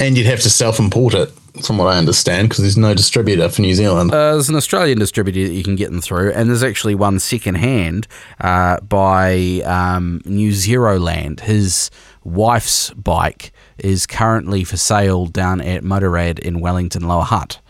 and 0.00 0.16
you'd 0.18 0.26
have 0.26 0.40
to 0.40 0.50
self-import 0.50 1.14
it, 1.14 1.32
from 1.64 1.78
what 1.78 1.86
I 1.86 1.98
understand, 1.98 2.48
because 2.48 2.62
there's 2.62 2.76
no 2.76 2.94
distributor 2.94 3.48
for 3.48 3.62
New 3.62 3.74
Zealand. 3.74 4.12
Uh, 4.12 4.32
there's 4.32 4.48
an 4.48 4.56
Australian 4.56 4.98
distributor 4.98 5.46
that 5.46 5.54
you 5.54 5.62
can 5.62 5.76
get 5.76 5.90
them 5.90 6.00
through, 6.00 6.32
and 6.32 6.48
there's 6.48 6.62
actually 6.62 6.94
one 6.94 7.18
second 7.18 7.56
hand 7.56 8.06
uh, 8.40 8.80
by 8.80 9.62
um, 9.64 10.22
New 10.24 10.52
Zero 10.52 10.98
Land. 10.98 11.40
His 11.40 11.90
wife's 12.24 12.90
bike 12.90 13.52
is 13.78 14.06
currently 14.06 14.64
for 14.64 14.76
sale 14.76 15.26
down 15.26 15.60
at 15.60 15.82
Motorrad 15.82 16.38
in 16.38 16.60
Wellington 16.60 17.06
Lower 17.06 17.24
Hutt. 17.24 17.60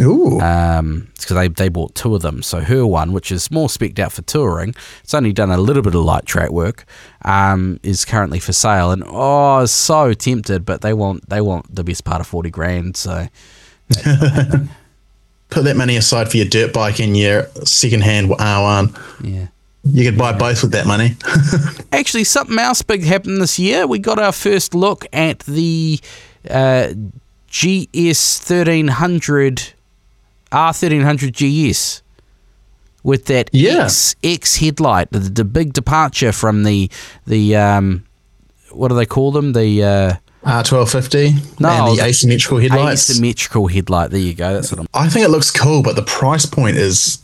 Ooh, 0.00 0.40
Um, 0.40 1.08
because 1.18 1.36
they, 1.36 1.48
they 1.48 1.68
bought 1.68 1.94
two 1.94 2.14
of 2.14 2.22
them. 2.22 2.42
So 2.42 2.60
her 2.60 2.86
one, 2.86 3.12
which 3.12 3.30
is 3.30 3.50
more 3.50 3.68
specced 3.68 3.98
out 3.98 4.12
for 4.12 4.22
touring, 4.22 4.74
it's 5.04 5.14
only 5.14 5.32
done 5.32 5.50
a 5.50 5.58
little 5.58 5.82
bit 5.82 5.94
of 5.94 6.02
light 6.02 6.26
track 6.26 6.50
work, 6.50 6.84
um, 7.24 7.78
is 7.82 8.04
currently 8.04 8.40
for 8.40 8.52
sale. 8.52 8.90
And 8.90 9.04
oh, 9.06 9.66
so 9.66 10.12
tempted, 10.14 10.64
but 10.64 10.80
they 10.80 10.92
want 10.92 11.28
they 11.28 11.40
want 11.40 11.74
the 11.74 11.84
best 11.84 12.04
part 12.04 12.20
of 12.20 12.26
forty 12.26 12.50
grand. 12.50 12.96
So 12.96 13.28
put 15.50 15.64
that 15.64 15.76
money 15.76 15.96
aside 15.96 16.30
for 16.30 16.36
your 16.36 16.46
dirt 16.46 16.72
bike 16.72 17.00
and 17.00 17.16
your 17.16 17.46
second-hand 17.64 18.30
R1. 18.30 18.96
yeah. 19.24 19.46
You 19.82 20.04
could 20.04 20.18
buy 20.18 20.32
both 20.36 20.62
with 20.62 20.72
that 20.72 20.86
money. 20.86 21.16
Actually, 21.92 22.24
something 22.24 22.58
else 22.58 22.82
big 22.82 23.02
happened 23.02 23.40
this 23.40 23.58
year. 23.58 23.86
We 23.86 23.98
got 23.98 24.18
our 24.18 24.30
first 24.32 24.74
look 24.74 25.06
at 25.10 25.38
the 25.40 25.98
uh, 26.50 26.92
GS 27.48 28.38
thirteen 28.40 28.88
hundred 28.88 29.72
R 30.52 30.72
thirteen 30.72 31.02
hundred 31.02 31.34
GS 31.34 32.02
with 33.02 33.26
that 33.26 33.50
Yeah. 33.52 33.84
X 33.84 34.14
X 34.22 34.56
headlight, 34.56 35.10
the, 35.10 35.18
the 35.20 35.44
big 35.44 35.72
departure 35.72 36.32
from 36.32 36.64
the 36.64 36.90
the 37.26 37.56
um, 37.56 38.04
what 38.72 38.88
do 38.88 38.94
they 38.94 39.06
call 39.06 39.32
them? 39.32 39.52
The 39.52 39.82
uh, 39.82 40.14
R1250 40.44 41.60
No, 41.60 41.68
and 41.68 41.98
the 41.98 42.02
asymmetrical 42.04 42.58
headlights. 42.58 43.10
asymmetrical 43.10 43.66
headlight. 43.68 44.10
There 44.10 44.20
you 44.20 44.34
go. 44.34 44.54
That's 44.54 44.70
what 44.72 44.80
I'm. 44.80 44.86
I 44.94 45.08
think 45.08 45.24
it 45.26 45.30
looks 45.30 45.50
cool, 45.50 45.82
but 45.82 45.96
the 45.96 46.02
price 46.02 46.46
point 46.46 46.76
is 46.76 47.18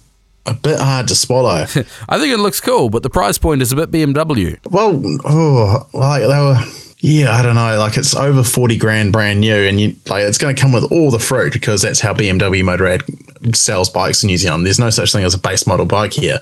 a 0.45 0.55
bit 0.55 0.79
hard 0.79 1.09
to 1.09 1.15
swallow. 1.15 1.63
I 2.09 2.19
think 2.19 2.33
it 2.33 2.39
looks 2.39 2.61
cool, 2.61 2.91
but 2.91 3.03
the 3.03 3.11
price 3.11 3.39
point 3.39 3.63
is 3.63 3.73
a 3.73 3.77
bit 3.77 3.91
BMW. 3.91 4.59
well, 4.71 5.01
oh, 5.25 5.89
like 5.93 6.23
they 6.23 6.27
were, 6.29 6.59
yeah, 7.07 7.31
I 7.31 7.41
don't 7.41 7.55
know. 7.55 7.79
Like 7.79 7.97
it's 7.97 8.17
over 8.17 8.43
40 8.43 8.77
grand 8.79 9.13
brand 9.13 9.39
new, 9.39 9.55
and 9.55 9.81
you 9.81 9.95
like 10.09 10.25
it's 10.25 10.39
going 10.39 10.57
to 10.57 10.61
come 10.61 10.73
with 10.73 10.91
all 10.91 11.13
the 11.13 11.21
fruit 11.21 11.53
because 11.53 11.81
that's 11.81 12.01
how 12.01 12.13
BMW 12.13 12.65
Motorrad 12.65 13.55
sells 13.55 13.89
bikes 13.89 14.25
in 14.25 14.27
New 14.27 14.37
Zealand. 14.37 14.67
There's 14.67 14.81
no 14.81 14.91
such 14.91 15.13
thing 15.13 15.23
as 15.23 15.33
a 15.33 15.39
base 15.39 15.69
model 15.69 15.87
bike 15.87 16.13
here. 16.13 16.41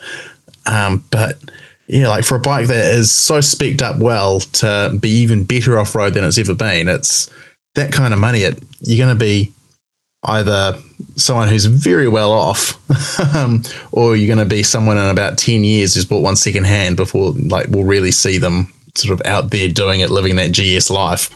Um, 0.65 1.05
but 1.11 1.39
yeah, 1.87 2.09
like 2.09 2.25
for 2.25 2.37
a 2.37 2.41
bike 2.41 2.69
that 2.69 2.95
is 2.95 3.13
so 3.13 3.41
specced 3.41 3.83
up 3.83 3.99
well 3.99 4.41
to 4.41 4.97
be 4.99 5.11
even 5.11 5.45
better 5.45 5.79
off 5.79 5.95
road 5.95 6.15
than 6.15 6.25
it's 6.25 6.39
ever 6.39 6.55
been, 6.55 6.89
it's 6.89 7.31
that 7.75 7.93
kind 7.93 8.15
of 8.15 8.21
money. 8.21 8.41
It 8.41 8.59
you're 8.81 9.05
going 9.05 9.15
to 9.15 9.23
be 9.23 9.53
either 10.23 10.79
someone 11.17 11.49
who's 11.49 11.67
very 11.67 12.09
well 12.09 12.33
off, 12.33 12.81
um, 13.37 13.65
or 13.93 14.17
you're 14.17 14.35
going 14.35 14.49
to 14.49 14.55
be 14.55 14.63
someone 14.63 14.97
in 14.97 15.05
about 15.11 15.37
ten 15.37 15.63
years 15.63 15.95
who's 15.95 16.07
bought 16.07 16.23
one 16.23 16.37
second 16.37 16.65
hand 16.65 16.97
before 16.97 17.33
like 17.33 17.67
we'll 17.69 17.85
really 17.85 18.13
see 18.13 18.39
them 18.39 18.73
sort 18.95 19.19
of 19.19 19.27
out 19.27 19.51
there 19.51 19.69
doing 19.69 19.99
it, 20.01 20.11
living 20.11 20.37
that 20.37 20.53
GS 20.53 20.91
life. 20.91 21.35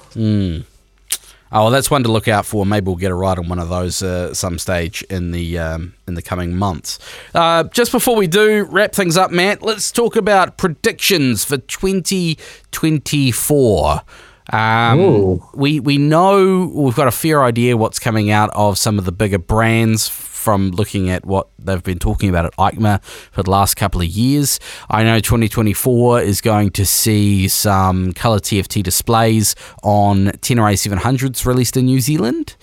Oh, 1.51 1.63
well, 1.63 1.71
that's 1.71 1.91
one 1.91 2.03
to 2.03 2.13
look 2.13 2.29
out 2.29 2.45
for. 2.45 2.67
Maybe 2.67 2.85
we'll 2.87 2.97
get 2.97 3.11
a 3.11 3.15
ride 3.15 3.39
on 3.39 3.49
one 3.49 3.59
of 3.59 3.71
those 3.71 4.03
uh, 4.03 4.35
some 4.35 4.59
stage 4.59 5.01
in 5.05 5.31
the 5.31 5.59
um, 5.59 5.95
in 6.07 6.13
the 6.15 6.21
coming 6.21 6.55
months. 6.55 6.99
Uh, 7.35 7.65
just 7.65 7.91
before 7.91 8.17
we 8.17 8.27
do 8.27 8.69
wrap 8.71 8.93
things 8.93 9.17
up, 9.17 9.31
Matt, 9.31 9.63
let's 9.63 9.91
talk 9.91 10.15
about 10.15 10.59
predictions 10.59 11.47
for 11.47 11.57
2024. 11.57 14.03
Um, 14.51 15.41
we 15.55 15.81
we 15.81 15.97
know 15.99 16.71
we've 16.75 16.95
got 16.95 17.09
a 17.09 17.13
fair 17.13 17.43
idea 17.43 17.77
what's 17.79 17.99
coming 17.99 18.31
out 18.31 18.51
of 18.55 18.77
some 18.79 18.99
of 18.99 19.05
the 19.07 19.13
bigger 19.13 19.39
brands 19.39 20.07
from 20.49 20.71
looking 20.71 21.11
at 21.11 21.27
what 21.27 21.47
they've 21.59 21.83
been 21.83 21.99
talking 21.99 22.31
about 22.31 22.47
at 22.47 22.57
EICMA 22.57 23.03
for 23.05 23.43
the 23.43 23.51
last 23.51 23.75
couple 23.75 24.01
of 24.01 24.07
years. 24.07 24.59
I 24.89 25.05
know 25.05 25.21
2024 25.21 26.23
is 26.23 26.41
going 26.41 26.71
to 26.71 26.87
see 26.87 27.49
some 27.49 28.15
color 28.15 28.39
TFT 28.39 28.83
displays 28.83 29.55
on 29.83 30.29
Tenere 30.41 30.73
700s 30.73 31.45
released 31.45 31.77
in 31.77 31.85
New 31.85 32.01
Zealand. 32.01 32.57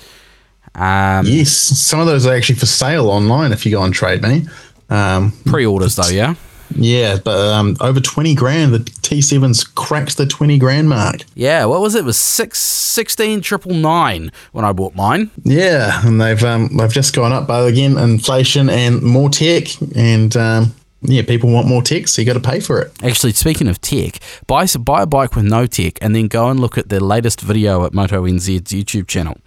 Um, 0.74 1.28
Yes, 1.28 1.52
some 1.52 2.00
of 2.00 2.08
those 2.08 2.26
are 2.26 2.34
actually 2.36 2.56
for 2.56 2.66
sale 2.66 3.08
online 3.08 3.52
if 3.52 3.68
you 3.68 3.72
go 3.72 3.82
on 3.84 3.92
Trade 3.92 4.24
Me. 4.24 4.48
Um, 4.90 5.32
Pre-orders 5.46 5.96
though, 5.96 6.10
yeah. 6.10 6.34
Yeah, 6.74 7.18
but 7.24 7.38
um, 7.38 7.78
over 7.82 8.00
20 8.00 8.34
grand. 8.36 8.74
The 8.74 8.80
T7's 8.80 9.64
cracked 9.64 10.18
the 10.18 10.26
20 10.26 10.58
grand 10.58 10.90
mark. 10.90 11.22
Yeah, 11.36 11.66
what 11.66 11.82
was 11.82 11.96
it? 11.96 12.00
It 12.00 12.06
was 12.06 12.18
six 12.18 12.60
sixteen 12.60 13.42
triple 13.42 13.74
nine 13.74 14.32
when 14.54 14.64
I 14.64 14.72
bought 14.72 14.96
mine. 14.96 15.30
Yeah, 15.44 16.02
and 16.08 16.20
they've 16.22 16.42
um, 16.44 16.76
they've 16.78 16.92
just 16.92 17.14
gone 17.14 17.34
up, 17.34 17.48
but 17.48 17.68
again, 17.68 17.98
inflation 17.98 18.70
and 18.70 19.02
more 19.02 19.30
tech, 19.30 19.68
and 19.96 20.36
um, 20.38 20.74
yeah, 21.02 21.24
people 21.24 21.52
want 21.52 21.68
more 21.68 21.82
tech, 21.82 22.08
so 22.08 22.22
you 22.22 22.26
got 22.26 22.42
to 22.42 22.50
pay 22.50 22.60
for 22.60 22.80
it. 22.82 22.92
Actually, 23.04 23.34
speaking 23.34 23.68
of 23.68 23.82
tech, 23.82 24.20
buy 24.48 24.66
buy 24.80 25.02
a 25.04 25.06
bike 25.06 25.36
with 25.36 25.46
no 25.46 25.66
tech, 25.66 25.98
and 26.02 26.16
then 26.16 26.28
go 26.28 26.50
and 26.50 26.60
look 26.60 26.78
at 26.78 26.90
the 26.90 27.04
latest 27.04 27.42
video 27.42 27.86
at 27.86 27.94
Moto 27.94 28.24
NZ's 28.24 28.62
YouTube 28.72 29.08
channel, 29.08 29.38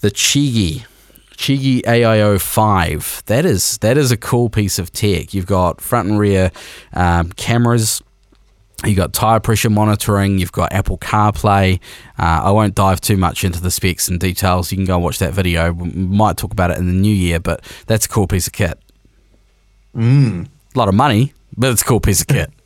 the 0.00 0.10
Chigee. 0.10 0.84
Chigee 1.36 1.82
AIO 1.82 2.40
five. 2.40 3.22
That 3.26 3.44
is 3.44 3.78
that 3.78 3.96
is 3.96 4.10
a 4.10 4.16
cool 4.16 4.48
piece 4.48 4.78
of 4.78 4.92
tech. 4.92 5.34
You've 5.34 5.46
got 5.46 5.80
front 5.80 6.08
and 6.08 6.18
rear 6.18 6.50
um, 6.92 7.32
cameras. 7.32 8.02
You've 8.84 8.96
got 8.96 9.12
tire 9.12 9.40
pressure 9.40 9.70
monitoring. 9.70 10.38
You've 10.38 10.52
got 10.52 10.72
Apple 10.72 10.98
CarPlay. 10.98 11.80
Uh, 12.18 12.40
I 12.44 12.50
won't 12.50 12.74
dive 12.74 13.00
too 13.00 13.16
much 13.16 13.42
into 13.42 13.60
the 13.60 13.70
specs 13.70 14.08
and 14.08 14.20
details. 14.20 14.70
You 14.70 14.76
can 14.76 14.84
go 14.84 14.96
and 14.96 15.04
watch 15.04 15.18
that 15.18 15.32
video. 15.32 15.72
We 15.72 15.90
might 15.90 16.36
talk 16.36 16.52
about 16.52 16.70
it 16.70 16.78
in 16.78 16.86
the 16.86 16.92
new 16.92 17.14
year, 17.14 17.40
but 17.40 17.64
that's 17.86 18.06
a 18.06 18.08
cool 18.08 18.26
piece 18.26 18.46
of 18.46 18.52
kit. 18.52 18.78
Mm. 19.96 20.46
A 20.74 20.78
lot 20.78 20.88
of 20.88 20.94
money, 20.94 21.32
but 21.56 21.70
it's 21.72 21.82
a 21.82 21.84
cool 21.84 22.00
piece 22.00 22.20
of 22.20 22.26
kit. 22.26 22.50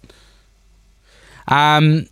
Um, 1.48 2.06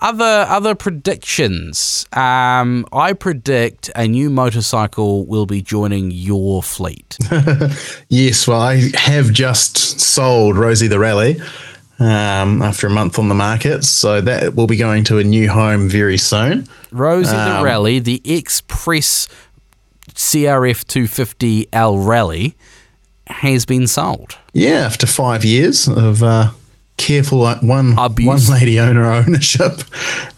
other 0.00 0.46
other 0.48 0.74
predictions. 0.74 2.06
Um, 2.12 2.86
I 2.92 3.12
predict 3.12 3.90
a 3.94 4.06
new 4.06 4.30
motorcycle 4.30 5.26
will 5.26 5.46
be 5.46 5.62
joining 5.62 6.10
your 6.10 6.62
fleet. 6.62 7.16
Yes, 8.10 8.46
well, 8.48 8.60
I 8.60 8.90
have 8.94 9.32
just 9.32 10.00
sold 10.00 10.56
Rosie 10.56 10.88
the 10.88 10.98
Rally 10.98 11.40
um, 11.98 12.62
after 12.62 12.86
a 12.86 12.90
month 12.90 13.18
on 13.18 13.28
the 13.28 13.34
market, 13.34 13.84
so 13.84 14.20
that 14.20 14.54
will 14.54 14.66
be 14.66 14.76
going 14.76 15.04
to 15.04 15.18
a 15.18 15.24
new 15.24 15.48
home 15.50 15.88
very 15.88 16.16
soon. 16.16 16.66
Rosie 16.90 17.30
the 17.32 17.58
Um, 17.58 17.64
Rally, 17.64 17.98
the 17.98 18.22
Express 18.24 19.28
CRF 20.14 20.84
250L 20.84 22.06
Rally, 22.06 22.54
has 23.26 23.66
been 23.66 23.86
sold. 23.86 24.38
Yeah, 24.52 24.86
after 24.86 25.06
five 25.06 25.44
years 25.44 25.86
of 25.88 26.22
uh, 26.22 26.50
careful 26.98 27.46
one 27.62 27.98
Abuse. 27.98 28.26
one 28.26 28.58
lady 28.58 28.78
owner 28.78 29.10
ownership, 29.10 29.80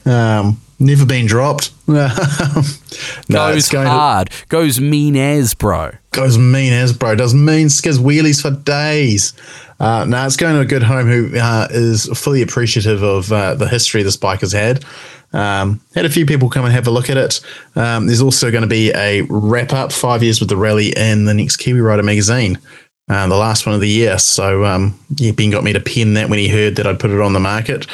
um, 0.06 0.60
never 0.78 1.04
been 1.04 1.26
dropped. 1.26 1.72
no, 1.88 2.08
it's 2.14 3.28
Goes 3.28 3.68
going 3.68 3.86
to, 3.86 3.90
hard. 3.90 4.30
Goes 4.48 4.80
mean 4.80 5.16
as, 5.16 5.54
bro. 5.54 5.90
goes 6.12 6.38
mean 6.38 6.72
as 6.72 6.92
bro 6.92 7.14
does 7.16 7.34
mean 7.34 7.66
skiz 7.66 7.98
wheelies 7.98 8.40
for 8.40 8.50
days. 8.50 9.32
Uh, 9.80 10.04
no, 10.04 10.24
it's 10.26 10.36
going 10.36 10.54
to 10.54 10.60
a 10.60 10.64
good 10.66 10.82
home 10.82 11.08
who 11.08 11.36
uh, 11.38 11.66
is 11.70 12.06
fully 12.18 12.42
appreciative 12.42 13.02
of 13.02 13.32
uh, 13.32 13.54
the 13.54 13.66
history 13.66 14.02
this 14.02 14.16
bike 14.16 14.40
has 14.40 14.52
had. 14.52 14.84
Um, 15.32 15.80
had 15.94 16.04
a 16.04 16.10
few 16.10 16.26
people 16.26 16.50
come 16.50 16.64
and 16.64 16.74
have 16.74 16.86
a 16.86 16.90
look 16.90 17.08
at 17.08 17.16
it. 17.16 17.40
Um, 17.76 18.06
there's 18.06 18.20
also 18.20 18.50
going 18.50 18.62
to 18.62 18.68
be 18.68 18.90
a 18.94 19.22
wrap 19.30 19.72
up 19.72 19.90
five 19.92 20.22
years 20.22 20.38
with 20.40 20.48
the 20.48 20.56
rally 20.56 20.92
in 20.96 21.24
the 21.24 21.34
next 21.34 21.56
Kiwi 21.58 21.80
Rider 21.80 22.02
magazine, 22.02 22.58
uh, 23.10 23.26
the 23.26 23.36
last 23.36 23.66
one 23.66 23.74
of 23.74 23.80
the 23.80 23.88
year. 23.88 24.18
So 24.18 24.64
um, 24.64 24.98
yeah, 25.16 25.32
Ben 25.32 25.50
got 25.50 25.64
me 25.64 25.72
to 25.72 25.80
pin 25.80 26.14
that 26.14 26.30
when 26.30 26.38
he 26.38 26.48
heard 26.48 26.76
that 26.76 26.86
I'd 26.86 27.00
put 27.00 27.10
it 27.10 27.20
on 27.20 27.32
the 27.32 27.40
market. 27.40 27.86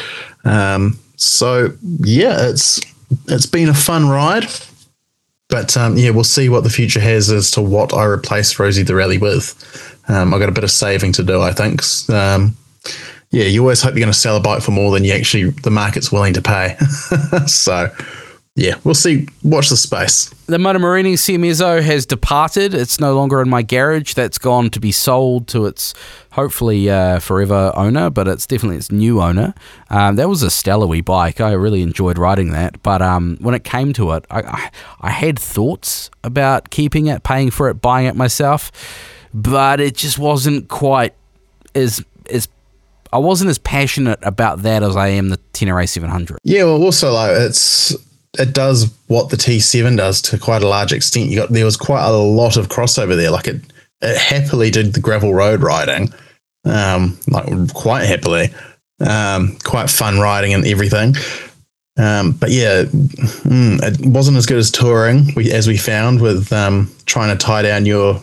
Um, 0.45 0.99
so 1.17 1.73
yeah, 2.01 2.49
it's 2.49 2.81
it's 3.27 3.47
been 3.47 3.71
a 3.71 3.75
fun 3.75 4.09
ride. 4.09 4.45
But 5.49 5.77
um, 5.77 5.97
yeah, 5.97 6.11
we'll 6.11 6.25
see 6.25 6.49
what 6.49 6.65
the 6.65 6.71
future 6.71 7.01
has 7.01 7.31
as 7.31 7.51
to 7.53 7.63
what 7.63 7.95
I 7.95 8.05
replace 8.05 8.59
Rosie 8.59 8.83
the 8.83 8.95
Rally 8.95 9.17
with. 9.17 9.55
Um, 10.09 10.35
I've 10.35 10.41
got 10.41 10.49
a 10.49 10.53
bit 10.53 10.65
of 10.65 10.71
saving 10.71 11.13
to 11.13 11.23
do, 11.23 11.41
I 11.41 11.53
think. 11.53 11.81
Um, 12.11 12.57
yeah, 13.31 13.45
you 13.45 13.61
always 13.63 13.81
hope 13.81 13.95
you're 13.95 14.01
going 14.01 14.13
to 14.13 14.19
sell 14.19 14.37
a 14.37 14.41
bike 14.41 14.63
for 14.63 14.73
more 14.73 14.93
than 14.93 15.05
you 15.05 15.13
actually 15.13 15.51
the 15.51 15.71
market's 15.71 16.13
willing 16.13 16.35
to 16.35 16.43
pay. 16.43 16.77
so 17.47 17.91
yeah, 18.59 18.77
we'll 18.85 18.95
see. 18.95 19.29
Watch 19.43 19.69
the 19.69 19.77
space. 19.77 20.31
The 20.47 20.59
Moto 20.59 20.79
Morini 20.79 21.13
Seiemmezzo 21.13 21.83
has 21.83 22.07
departed. 22.07 22.73
It's 22.73 22.99
no 22.99 23.15
longer 23.15 23.43
in 23.43 23.51
my 23.51 23.63
garage. 23.63 24.15
That's 24.15 24.39
gone 24.39 24.71
to 24.71 24.81
be 24.81 24.93
sold 24.93 25.47
to 25.49 25.67
its 25.67 25.93
hopefully 26.33 26.89
uh, 26.89 27.19
forever 27.19 27.71
owner, 27.77 28.09
but 28.09 28.27
it's 28.27 28.47
definitely 28.47 28.79
its 28.79 28.91
new 28.91 29.21
owner. 29.21 29.53
Um, 29.91 30.17
that 30.17 30.31
was 30.31 30.43
a 30.43 30.51
stellar 30.51 30.87
wee 30.87 31.03
bike. 31.03 31.39
I 31.39 31.53
really 31.53 31.83
enjoyed 31.83 32.17
riding 32.17 32.53
that. 32.53 32.83
But 32.83 33.03
um, 33.03 33.37
when 33.43 33.55
it 33.55 33.63
came 33.63 33.93
to 33.93 34.13
it, 34.13 34.25
I, 34.31 34.41
I, 34.41 34.71
I 35.03 35.11
had 35.11 35.39
thoughts 35.39 36.11
about 36.25 36.71
keeping 36.71 37.09
it, 37.09 37.25
paying 37.25 37.51
for 37.51 37.69
it, 37.69 37.75
buying 37.75 38.07
it 38.07 38.17
myself, 38.17 38.73
but 39.35 39.81
it 39.81 39.95
just 39.95 40.19
wasn't 40.19 40.69
quite 40.69 41.15
as 41.75 42.03
as 42.31 42.49
I 43.13 43.19
wasn't 43.19 43.51
as 43.51 43.59
passionate 43.59 44.19
about 44.23 44.63
that 44.63 44.83
as 44.83 44.97
I 44.97 45.09
am 45.09 45.29
the 45.29 45.39
Tenere 45.53 45.87
700. 45.87 46.39
Yeah, 46.43 46.65
well, 46.65 46.83
also 46.83 47.13
like 47.13 47.33
it's 47.33 47.95
it 48.39 48.53
does 48.53 48.93
what 49.07 49.31
the 49.31 49.37
T7 49.37 49.97
does 49.97 50.21
to 50.23 50.39
quite 50.39 50.63
a 50.63 50.69
large 50.69 50.93
extent. 50.93 51.31
You 51.31 51.39
got 51.39 51.51
there 51.51 51.65
was 51.65 51.77
quite 51.77 52.05
a 52.05 52.13
lot 52.13 52.57
of 52.57 52.69
crossover 52.69 53.17
there. 53.17 53.31
Like 53.31 53.49
it, 53.49 53.61
it 54.01 54.17
happily 54.17 54.71
did 54.71 54.95
the 54.95 55.01
gravel 55.01 55.35
road 55.35 55.63
riding, 55.63 56.13
um, 56.65 57.19
like 57.29 57.75
quite 57.75 58.05
happily, 58.05 58.51
um, 59.01 59.57
quite 59.65 59.91
fun 59.91 60.19
riding 60.19 60.55
and 60.55 60.67
everything. 60.67 61.15
Um, 61.99 62.33
but 62.33 62.51
yeah, 62.51 62.85
mm, 62.85 63.83
it 63.83 64.07
wasn't 64.07 64.37
as 64.37 64.45
good 64.45 64.59
as 64.59 64.71
touring, 64.71 65.33
we, 65.35 65.51
as 65.51 65.67
we 65.67 65.79
found 65.79 66.21
with 66.21 66.53
um, 66.53 66.91
trying 67.07 67.37
to 67.37 67.43
tie 67.43 67.63
down 67.63 67.87
your 67.87 68.21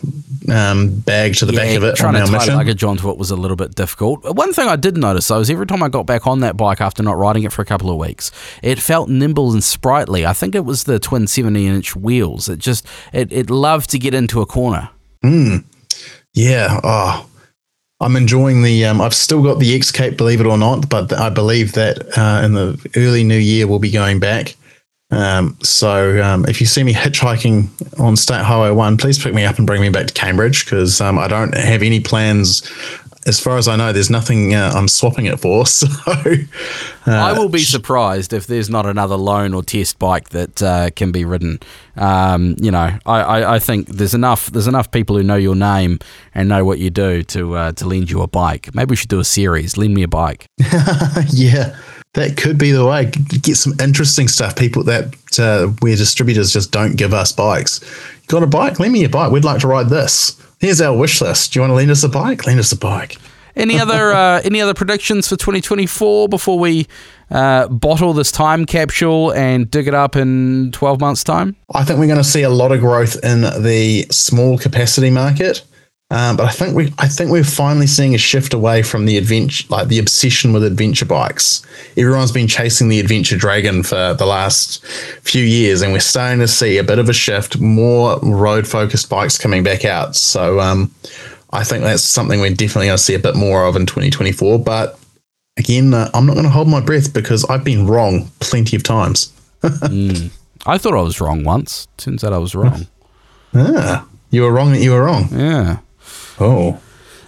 um, 0.50 0.90
bag 1.00 1.34
to 1.36 1.46
the 1.46 1.52
Yeah, 1.52 1.58
back 1.60 1.76
of 1.76 1.84
it 1.84 1.96
trying 1.96 2.14
to 2.14 2.20
tie 2.26 2.30
mission. 2.38 2.54
luggage 2.56 2.84
onto 2.84 3.10
it 3.10 3.16
was 3.18 3.30
a 3.30 3.36
little 3.36 3.56
bit 3.56 3.74
difficult. 3.74 4.24
One 4.34 4.52
thing 4.52 4.68
I 4.68 4.76
did 4.76 4.96
notice 4.96 5.28
though 5.28 5.40
is 5.40 5.50
every 5.50 5.66
time 5.66 5.82
I 5.82 5.88
got 5.88 6.06
back 6.06 6.26
on 6.26 6.40
that 6.40 6.56
bike 6.56 6.80
after 6.80 7.02
not 7.02 7.16
riding 7.16 7.42
it 7.44 7.52
for 7.52 7.62
a 7.62 7.64
couple 7.64 7.90
of 7.90 7.96
weeks, 7.96 8.30
it 8.62 8.78
felt 8.78 9.08
nimble 9.08 9.52
and 9.52 9.62
sprightly. 9.64 10.26
I 10.26 10.32
think 10.32 10.54
it 10.54 10.64
was 10.64 10.84
the 10.84 10.98
twin 10.98 11.26
70 11.26 11.66
inch 11.66 11.96
wheels. 11.96 12.48
It 12.48 12.58
just 12.58 12.86
it, 13.12 13.32
it 13.32 13.50
loved 13.50 13.90
to 13.90 13.98
get 13.98 14.14
into 14.14 14.40
a 14.40 14.46
corner. 14.46 14.90
Yeah. 16.34 16.80
Oh, 16.82 17.26
I'm 18.00 18.16
enjoying 18.16 18.62
the. 18.62 18.84
Um, 18.84 19.00
I've 19.00 19.14
still 19.14 19.42
got 19.42 19.58
the 19.60 19.74
X-Cape, 19.76 20.16
believe 20.16 20.40
it 20.40 20.46
or 20.46 20.58
not, 20.58 20.88
but 20.88 21.12
I 21.12 21.30
believe 21.30 21.72
that 21.72 22.18
uh, 22.18 22.44
in 22.44 22.52
the 22.54 22.90
early 22.96 23.24
new 23.24 23.38
year 23.38 23.66
we'll 23.66 23.78
be 23.78 23.90
going 23.90 24.18
back. 24.20 24.56
Um, 25.14 25.56
so 25.62 26.22
um, 26.22 26.44
if 26.46 26.60
you 26.60 26.66
see 26.66 26.82
me 26.82 26.92
hitchhiking 26.92 28.00
on 28.00 28.16
State 28.16 28.42
Highway 28.42 28.70
One, 28.70 28.96
please 28.96 29.22
pick 29.22 29.32
me 29.32 29.44
up 29.44 29.58
and 29.58 29.66
bring 29.66 29.80
me 29.80 29.88
back 29.88 30.08
to 30.08 30.14
Cambridge 30.14 30.64
because 30.64 31.00
um, 31.00 31.18
I 31.18 31.28
don't 31.28 31.54
have 31.54 31.82
any 31.82 32.00
plans. 32.00 32.68
As 33.26 33.40
far 33.40 33.56
as 33.56 33.68
I 33.68 33.76
know, 33.76 33.90
there's 33.90 34.10
nothing 34.10 34.54
uh, 34.54 34.72
I'm 34.74 34.88
swapping 34.88 35.26
it 35.26 35.40
for. 35.40 35.64
So 37.04 37.12
uh, 37.12 37.16
I 37.16 37.38
will 37.38 37.50
be 37.50 37.58
surprised 37.58 38.32
if 38.32 38.46
there's 38.46 38.70
not 38.70 38.86
another 38.86 39.16
loan 39.16 39.52
or 39.52 39.62
test 39.62 39.98
bike 39.98 40.30
that 40.30 40.62
uh, 40.62 40.88
can 40.90 41.12
be 41.12 41.26
ridden. 41.26 41.60
Um, 41.96 42.56
you 42.58 42.70
know, 42.70 42.98
I, 43.04 43.20
I, 43.20 43.54
I 43.56 43.58
think 43.58 43.88
there's 43.88 44.14
enough 44.14 44.50
there's 44.50 44.66
enough 44.66 44.90
people 44.90 45.16
who 45.16 45.22
know 45.22 45.36
your 45.36 45.54
name 45.54 45.98
and 46.34 46.48
know 46.48 46.64
what 46.64 46.78
you 46.78 46.88
do 46.88 47.22
to 47.24 47.56
uh, 47.56 47.72
to 47.72 47.86
lend 47.86 48.10
you 48.10 48.22
a 48.22 48.26
bike. 48.26 48.74
Maybe 48.74 48.92
we 48.92 48.96
should 48.96 49.10
do 49.10 49.20
a 49.20 49.24
series. 49.24 49.76
Lend 49.76 49.92
me 49.92 50.02
a 50.02 50.08
bike. 50.08 50.46
yeah, 51.28 51.76
that 52.14 52.36
could 52.36 52.58
be 52.58 52.72
the 52.72 52.86
way. 52.86 53.06
Get 53.06 53.56
some 53.56 53.74
interesting 53.80 54.28
stuff. 54.28 54.56
People 54.56 54.82
that 54.84 55.38
uh, 55.38 55.66
where 55.80 55.96
distributors 55.96 56.52
just 56.52 56.72
don't 56.72 56.96
give 56.96 57.12
us 57.12 57.32
bikes. 57.32 57.80
Got 58.28 58.42
a 58.42 58.46
bike? 58.46 58.80
Lend 58.80 58.92
me 58.92 59.04
a 59.04 59.08
bike. 59.08 59.30
We'd 59.30 59.44
like 59.44 59.60
to 59.60 59.68
ride 59.68 59.88
this. 59.88 60.40
Here's 60.60 60.80
our 60.80 60.96
wish 60.96 61.20
list. 61.20 61.52
Do 61.52 61.58
you 61.58 61.60
want 61.62 61.72
to 61.72 61.74
lend 61.74 61.90
us 61.90 62.04
a 62.04 62.08
bike? 62.08 62.46
Lend 62.46 62.58
us 62.58 62.72
a 62.72 62.78
bike. 62.78 63.18
Any 63.56 63.78
other 63.78 64.12
uh, 64.14 64.40
any 64.44 64.60
other 64.60 64.74
predictions 64.74 65.28
for 65.28 65.36
2024 65.36 66.28
before 66.28 66.58
we 66.58 66.86
uh, 67.30 67.68
bottle 67.68 68.12
this 68.12 68.30
time 68.32 68.64
capsule 68.64 69.32
and 69.32 69.70
dig 69.70 69.88
it 69.88 69.94
up 69.94 70.16
in 70.16 70.70
12 70.72 71.00
months' 71.00 71.24
time? 71.24 71.56
I 71.74 71.84
think 71.84 71.98
we're 71.98 72.06
going 72.06 72.18
to 72.18 72.24
see 72.24 72.42
a 72.42 72.50
lot 72.50 72.72
of 72.72 72.80
growth 72.80 73.22
in 73.24 73.42
the 73.42 74.06
small 74.10 74.56
capacity 74.58 75.10
market. 75.10 75.62
Um, 76.10 76.36
but 76.36 76.46
I 76.46 76.50
think 76.50 76.76
we, 76.76 76.92
I 76.98 77.08
think 77.08 77.30
we're 77.30 77.42
finally 77.42 77.86
seeing 77.86 78.14
a 78.14 78.18
shift 78.18 78.54
away 78.54 78.82
from 78.82 79.06
the 79.06 79.16
adventure, 79.16 79.66
like 79.70 79.88
the 79.88 79.98
obsession 79.98 80.52
with 80.52 80.62
adventure 80.62 81.06
bikes. 81.06 81.62
Everyone's 81.96 82.30
been 82.30 82.46
chasing 82.46 82.88
the 82.88 83.00
adventure 83.00 83.36
dragon 83.36 83.82
for 83.82 84.14
the 84.14 84.26
last 84.26 84.84
few 85.22 85.42
years, 85.42 85.82
and 85.82 85.92
we're 85.92 86.00
starting 86.00 86.40
to 86.40 86.48
see 86.48 86.76
a 86.78 86.84
bit 86.84 86.98
of 86.98 87.08
a 87.08 87.12
shift, 87.14 87.58
more 87.58 88.18
road 88.20 88.68
focused 88.68 89.08
bikes 89.08 89.38
coming 89.38 89.62
back 89.62 89.84
out. 89.84 90.14
So 90.14 90.60
um, 90.60 90.94
I 91.52 91.64
think 91.64 91.82
that's 91.82 92.02
something 92.02 92.40
we're 92.40 92.50
definitely 92.50 92.86
going 92.86 92.98
to 92.98 93.02
see 93.02 93.14
a 93.14 93.18
bit 93.18 93.34
more 93.34 93.64
of 93.64 93.74
in 93.74 93.86
2024. 93.86 94.58
But 94.58 94.98
again, 95.56 95.94
uh, 95.94 96.10
I'm 96.12 96.26
not 96.26 96.34
going 96.34 96.44
to 96.44 96.50
hold 96.50 96.68
my 96.68 96.80
breath 96.80 97.12
because 97.14 97.44
I've 97.46 97.64
been 97.64 97.86
wrong 97.86 98.30
plenty 98.40 98.76
of 98.76 98.82
times. 98.82 99.32
I 100.66 100.78
thought 100.78 100.94
I 100.94 101.02
was 101.02 101.20
wrong 101.20 101.44
once. 101.44 101.88
Turns 101.96 102.22
out 102.22 102.32
I 102.32 102.38
was 102.38 102.54
wrong. 102.54 102.86
Ah, 103.54 104.06
you 104.30 104.42
were 104.42 104.52
wrong 104.52 104.72
that 104.72 104.80
you 104.80 104.90
were 104.92 105.04
wrong. 105.04 105.28
Yeah. 105.32 105.78
Oh. 106.40 106.80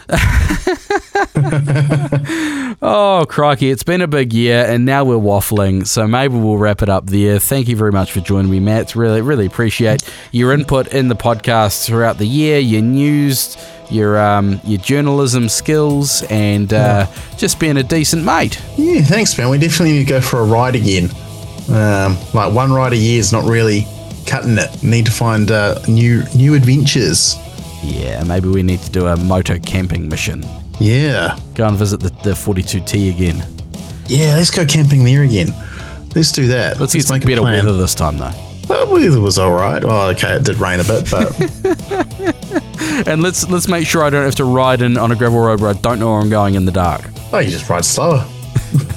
Oh, 2.82 3.24
crikey. 3.26 3.70
It's 3.70 3.82
been 3.82 4.02
a 4.02 4.06
big 4.06 4.34
year, 4.34 4.64
and 4.66 4.84
now 4.84 5.02
we're 5.04 5.14
waffling. 5.16 5.86
So 5.86 6.06
maybe 6.06 6.36
we'll 6.36 6.58
wrap 6.58 6.82
it 6.82 6.90
up 6.90 7.06
there. 7.06 7.38
Thank 7.38 7.68
you 7.68 7.76
very 7.76 7.90
much 7.90 8.12
for 8.12 8.20
joining 8.20 8.50
me, 8.50 8.60
Mat. 8.60 8.94
Really, 8.94 9.22
really 9.22 9.46
appreciate 9.46 10.02
your 10.30 10.52
input 10.52 10.88
in 10.88 11.08
the 11.08 11.16
podcast 11.16 11.86
throughout 11.86 12.18
the 12.18 12.26
year, 12.26 12.58
your 12.58 12.82
news, 12.82 13.56
your 13.90 14.18
um, 14.18 14.60
your 14.64 14.78
journalism 14.78 15.48
skills, 15.48 16.22
and 16.24 16.72
uh, 16.74 17.06
just 17.38 17.58
being 17.58 17.78
a 17.78 17.82
decent 17.82 18.24
mate. 18.24 18.60
Yeah, 18.76 19.00
thanks, 19.00 19.36
man. 19.38 19.48
We 19.48 19.58
definitely 19.58 19.92
need 19.92 20.04
to 20.04 20.10
go 20.10 20.20
for 20.20 20.40
a 20.40 20.44
ride 20.44 20.74
again. 20.74 21.08
Um, 21.70 22.18
like 22.34 22.52
one 22.52 22.72
ride 22.72 22.92
a 22.92 22.96
year 22.96 23.18
is 23.18 23.32
not 23.32 23.44
really 23.44 23.86
cutting 24.26 24.58
it. 24.58 24.82
Need 24.82 25.06
to 25.06 25.12
find 25.12 25.50
uh, 25.50 25.80
new 25.88 26.24
new 26.34 26.54
adventures. 26.54 27.36
Yeah, 27.82 28.22
maybe 28.24 28.48
we 28.48 28.62
need 28.62 28.80
to 28.80 28.90
do 28.90 29.06
a 29.06 29.16
moto 29.16 29.58
camping 29.58 30.08
mission. 30.08 30.44
Yeah, 30.80 31.38
Go 31.54 31.66
and 31.68 31.76
visit 31.76 32.00
the, 32.00 32.10
the 32.22 32.32
42T 32.32 33.10
again. 33.14 33.42
yeah. 34.06 34.34
Let's 34.36 34.50
go 34.50 34.64
camping 34.66 35.04
there 35.04 35.22
again. 35.22 35.48
Let's 36.14 36.32
do 36.32 36.46
that. 36.48 36.78
Let's 36.80 36.92
get 36.94 37.04
some 37.04 37.16
make 37.16 37.24
a 37.24 37.26
better 37.28 37.40
plan. 37.42 37.64
weather 37.64 37.76
this 37.78 37.94
time, 37.94 38.18
though. 38.18 38.32
Well, 38.68 38.92
weather 38.92 39.20
was 39.20 39.38
all 39.38 39.52
right. 39.52 39.82
Oh, 39.84 40.08
okay. 40.10 40.34
It 40.36 40.44
did 40.44 40.56
rain 40.56 40.80
a 40.80 40.84
bit, 40.84 41.10
but 41.10 41.32
And 43.06 43.22
let's 43.22 43.48
let's 43.48 43.68
make 43.68 43.86
sure 43.86 44.02
I 44.02 44.10
don't 44.10 44.24
have 44.24 44.34
to 44.36 44.44
ride 44.44 44.82
in 44.82 44.96
on 44.98 45.12
a 45.12 45.16
gravel 45.16 45.40
road 45.40 45.60
where 45.60 45.70
I 45.70 45.74
don't 45.74 45.98
know 45.98 46.10
where 46.12 46.20
I'm 46.20 46.30
going 46.30 46.54
in 46.56 46.64
the 46.64 46.72
dark. 46.72 47.02
oh, 47.32 47.38
you 47.38 47.50
just 47.50 47.68
ride 47.70 47.84
slower. 47.84 48.26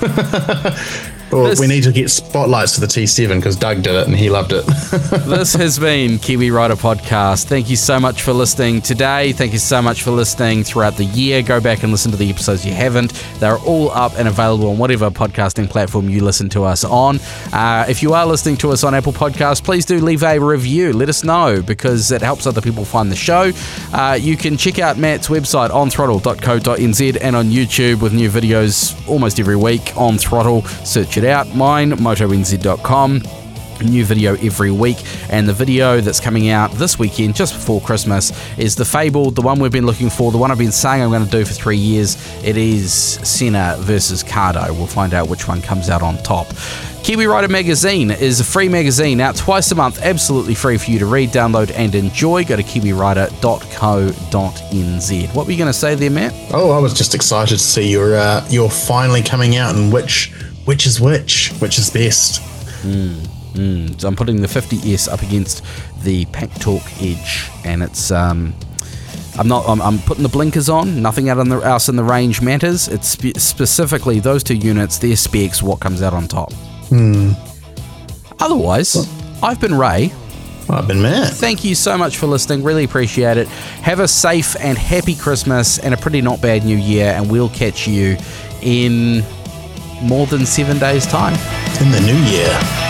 Well, 1.32 1.46
This- 1.46 1.60
we 1.60 1.68
need 1.68 1.84
to 1.84 1.92
get 1.92 2.10
spotlights 2.10 2.74
for 2.76 2.82
the 2.82 2.88
T7 2.88 3.38
because 3.38 3.56
Doug 3.56 3.84
did 3.84 3.96
it 3.96 4.08
and 4.08 4.16
he 4.16 4.30
loved 4.30 4.52
it. 4.52 4.66
this 5.28 5.54
has 5.54 5.78
been 5.78 6.18
Kiwi 6.18 6.50
Rider 6.52 6.76
Podcast. 6.76 7.46
Thank 7.46 7.70
you 7.70 7.76
so 7.76 8.00
much 8.00 8.22
for 8.24 8.34
listening 8.34 8.82
today. 8.82 9.32
Thank 9.34 9.54
you 9.54 9.60
so 9.60 9.82
much 9.82 10.02
for 10.04 10.12
listening 10.12 10.64
throughout 10.64 10.98
the 10.98 11.06
year. 11.06 11.42
Go 11.44 11.62
back 11.62 11.84
and 11.84 11.92
listen 11.92 12.12
to 12.12 12.18
the 12.18 12.30
episodes 12.30 12.66
you 12.66 12.74
haven't. 12.74 13.12
They're 13.40 13.60
all 13.60 13.92
up 13.92 14.14
and 14.18 14.28
available 14.28 14.70
on 14.70 14.78
whatever 14.80 15.12
podcasting 15.12 15.70
platform 15.70 16.10
you 16.10 16.24
listen 16.24 16.50
to 16.50 16.64
us 16.64 16.84
on. 16.84 17.20
Uh, 17.54 17.86
if 17.88 18.02
you 18.02 18.14
are 18.14 18.26
listening 18.26 18.58
to 18.58 18.72
us 18.72 18.84
on 18.84 18.96
Apple 18.96 19.14
Podcasts, 19.14 19.64
please 19.64 19.86
do 19.86 20.00
leave 20.00 20.24
a 20.24 20.40
review. 20.40 20.94
Let 20.94 21.10
us 21.10 21.24
know 21.24 21.62
because 21.62 22.12
it 22.12 22.22
helps 22.22 22.48
other 22.48 22.62
people 22.62 22.86
find 22.86 23.12
the 23.12 23.16
show. 23.16 23.52
Uh, 23.94 24.18
you 24.20 24.36
can 24.36 24.58
check 24.58 24.80
out 24.80 24.98
Mat's 24.98 25.28
website 25.28 25.70
on 25.72 25.90
throttle.co.nz 25.90 27.18
and 27.22 27.36
on 27.36 27.50
YouTube 27.50 28.02
with 28.02 28.14
new 28.14 28.30
videos 28.30 28.96
almost 29.08 29.40
every 29.40 29.56
week 29.56 29.94
on 29.96 30.18
Throttle. 30.18 30.64
Search 30.84 31.18
it 31.20 31.26
out. 31.26 31.56
Mine, 31.56 31.92
motonz.com 31.92 33.22
new 33.86 34.04
video 34.04 34.36
every 34.36 34.72
week 34.72 34.98
and 35.30 35.48
the 35.48 35.54
video 35.54 36.02
that's 36.02 36.20
coming 36.20 36.50
out 36.50 36.72
this 36.74 37.00
weekend 37.00 37.36
just 37.36 37.54
before 37.54 37.80
christmas 37.82 38.32
is 38.58 38.76
the 38.76 38.86
fable 38.86 39.32
the 39.32 39.42
one 39.42 39.60
we've 39.60 39.72
been 39.72 39.86
looking 39.86 40.10
for 40.10 40.32
the 40.32 40.38
one 40.38 40.52
i've 40.52 40.58
been 40.58 40.72
saying 40.72 41.02
i'm 41.02 41.10
going 41.10 41.24
to 41.24 41.32
do 41.32 41.46
for 41.46 41.54
three 41.54 41.78
years 41.78 42.18
it 42.44 42.58
is 42.58 42.94
sena 42.94 43.76
versus 43.80 44.24
cardo 44.24 44.70
we'll 44.72 44.88
find 44.88 45.14
out 45.14 45.30
which 45.30 45.48
one 45.48 45.62
comes 45.62 45.90
out 45.90 46.02
on 46.02 46.18
top 46.24 46.48
Kiwi 47.04 47.28
Rider 47.28 47.48
Magazine 47.48 48.12
is 48.12 48.42
a 48.42 48.44
free 48.44 48.68
magazine 48.68 49.22
out 49.22 49.36
twice 49.36 49.72
a 49.72 49.76
month, 49.76 50.02
absolutely 50.04 50.54
free 50.54 50.78
for 50.78 50.92
you 50.92 51.00
to 51.00 51.06
read, 51.06 51.30
download, 51.30 51.72
and 51.74 51.96
enjoy. 51.96 52.44
Go 52.44 52.58
to 52.58 52.62
kiwirider.co.nz. 52.62 55.34
What 55.34 55.46
were 55.46 55.52
you 55.52 55.58
going 55.58 55.72
to 55.72 55.74
say 55.74 55.96
there, 55.96 56.12
Mat? 56.12 56.34
oh, 56.54 56.72
I 56.72 56.78
was 56.78 56.94
just 56.94 57.16
excited 57.16 57.58
to 57.58 57.64
see 57.64 57.90
you're 57.90 58.16
uh, 58.16 58.46
you're 58.50 58.70
finally 58.70 59.24
coming 59.24 59.56
out 59.56 59.76
and 59.76 59.94
which 59.94 60.34
which 60.70 60.86
is 60.86 61.02
which, 61.02 61.50
which 61.58 61.80
is 61.80 61.90
best. 61.90 62.44
Hmm, 62.84 63.14
hmm. 63.56 63.88
So 63.98 64.08
I'm 64.08 64.16
putting 64.16 64.40
the 64.40 64.48
50S 64.48 65.12
up 65.12 65.24
against 65.24 65.64
the 66.04 66.26
Packtalk 66.26 66.86
Edge, 67.02 67.50
and 67.66 67.82
it's 67.82 68.12
um, 68.12 68.54
I'm 69.40 69.48
not 69.48 69.68
I'm, 69.68 69.82
I'm 69.82 69.98
putting 69.98 70.22
the 70.22 70.30
blinkers 70.30 70.70
on. 70.70 71.02
Nothing 71.02 71.28
out 71.28 71.40
on 71.40 71.50
the, 71.50 71.58
else 71.62 71.90
in 71.90 71.96
the 71.96 72.04
range 72.04 72.44
matters. 72.44 72.88
It's 72.88 73.08
spe- 73.08 73.40
specifically 73.40 74.20
those 74.20 74.44
two 74.44 74.58
units, 74.58 75.00
their 75.00 75.16
specs, 75.16 75.64
what 75.64 75.80
comes 75.80 76.04
out 76.04 76.14
on 76.14 76.28
top. 76.28 76.54
Hmm. 76.90 77.32
Otherwise, 78.40 79.10
I've 79.42 79.60
been 79.60 79.74
Ray. 79.74 80.14
I've 80.70 80.88
been 80.88 81.02
Mat. 81.02 81.34
Thank 81.34 81.64
you 81.64 81.74
so 81.74 81.98
much 81.98 82.18
for 82.18 82.28
listening. 82.28 82.64
Really 82.64 82.84
appreciate 82.84 83.38
it. 83.38 83.48
Have 83.82 84.02
a 84.02 84.08
safe 84.08 84.56
and 84.60 84.78
happy 84.78 85.16
Christmas 85.16 85.80
and 85.80 85.96
a 85.96 85.98
pretty 85.98 86.22
not 86.22 86.44
bad 86.44 86.64
New 86.64 86.78
Year, 86.78 87.12
and 87.14 87.32
we'll 87.32 87.50
catch 87.50 87.88
you 87.88 88.18
in 88.62 89.24
more 90.02 90.26
than 90.28 90.46
seven 90.46 90.80
days' 90.80 91.06
time. 91.06 91.34
In 91.82 91.92
the 91.92 92.02
new 92.02 92.18
year. 92.32 92.89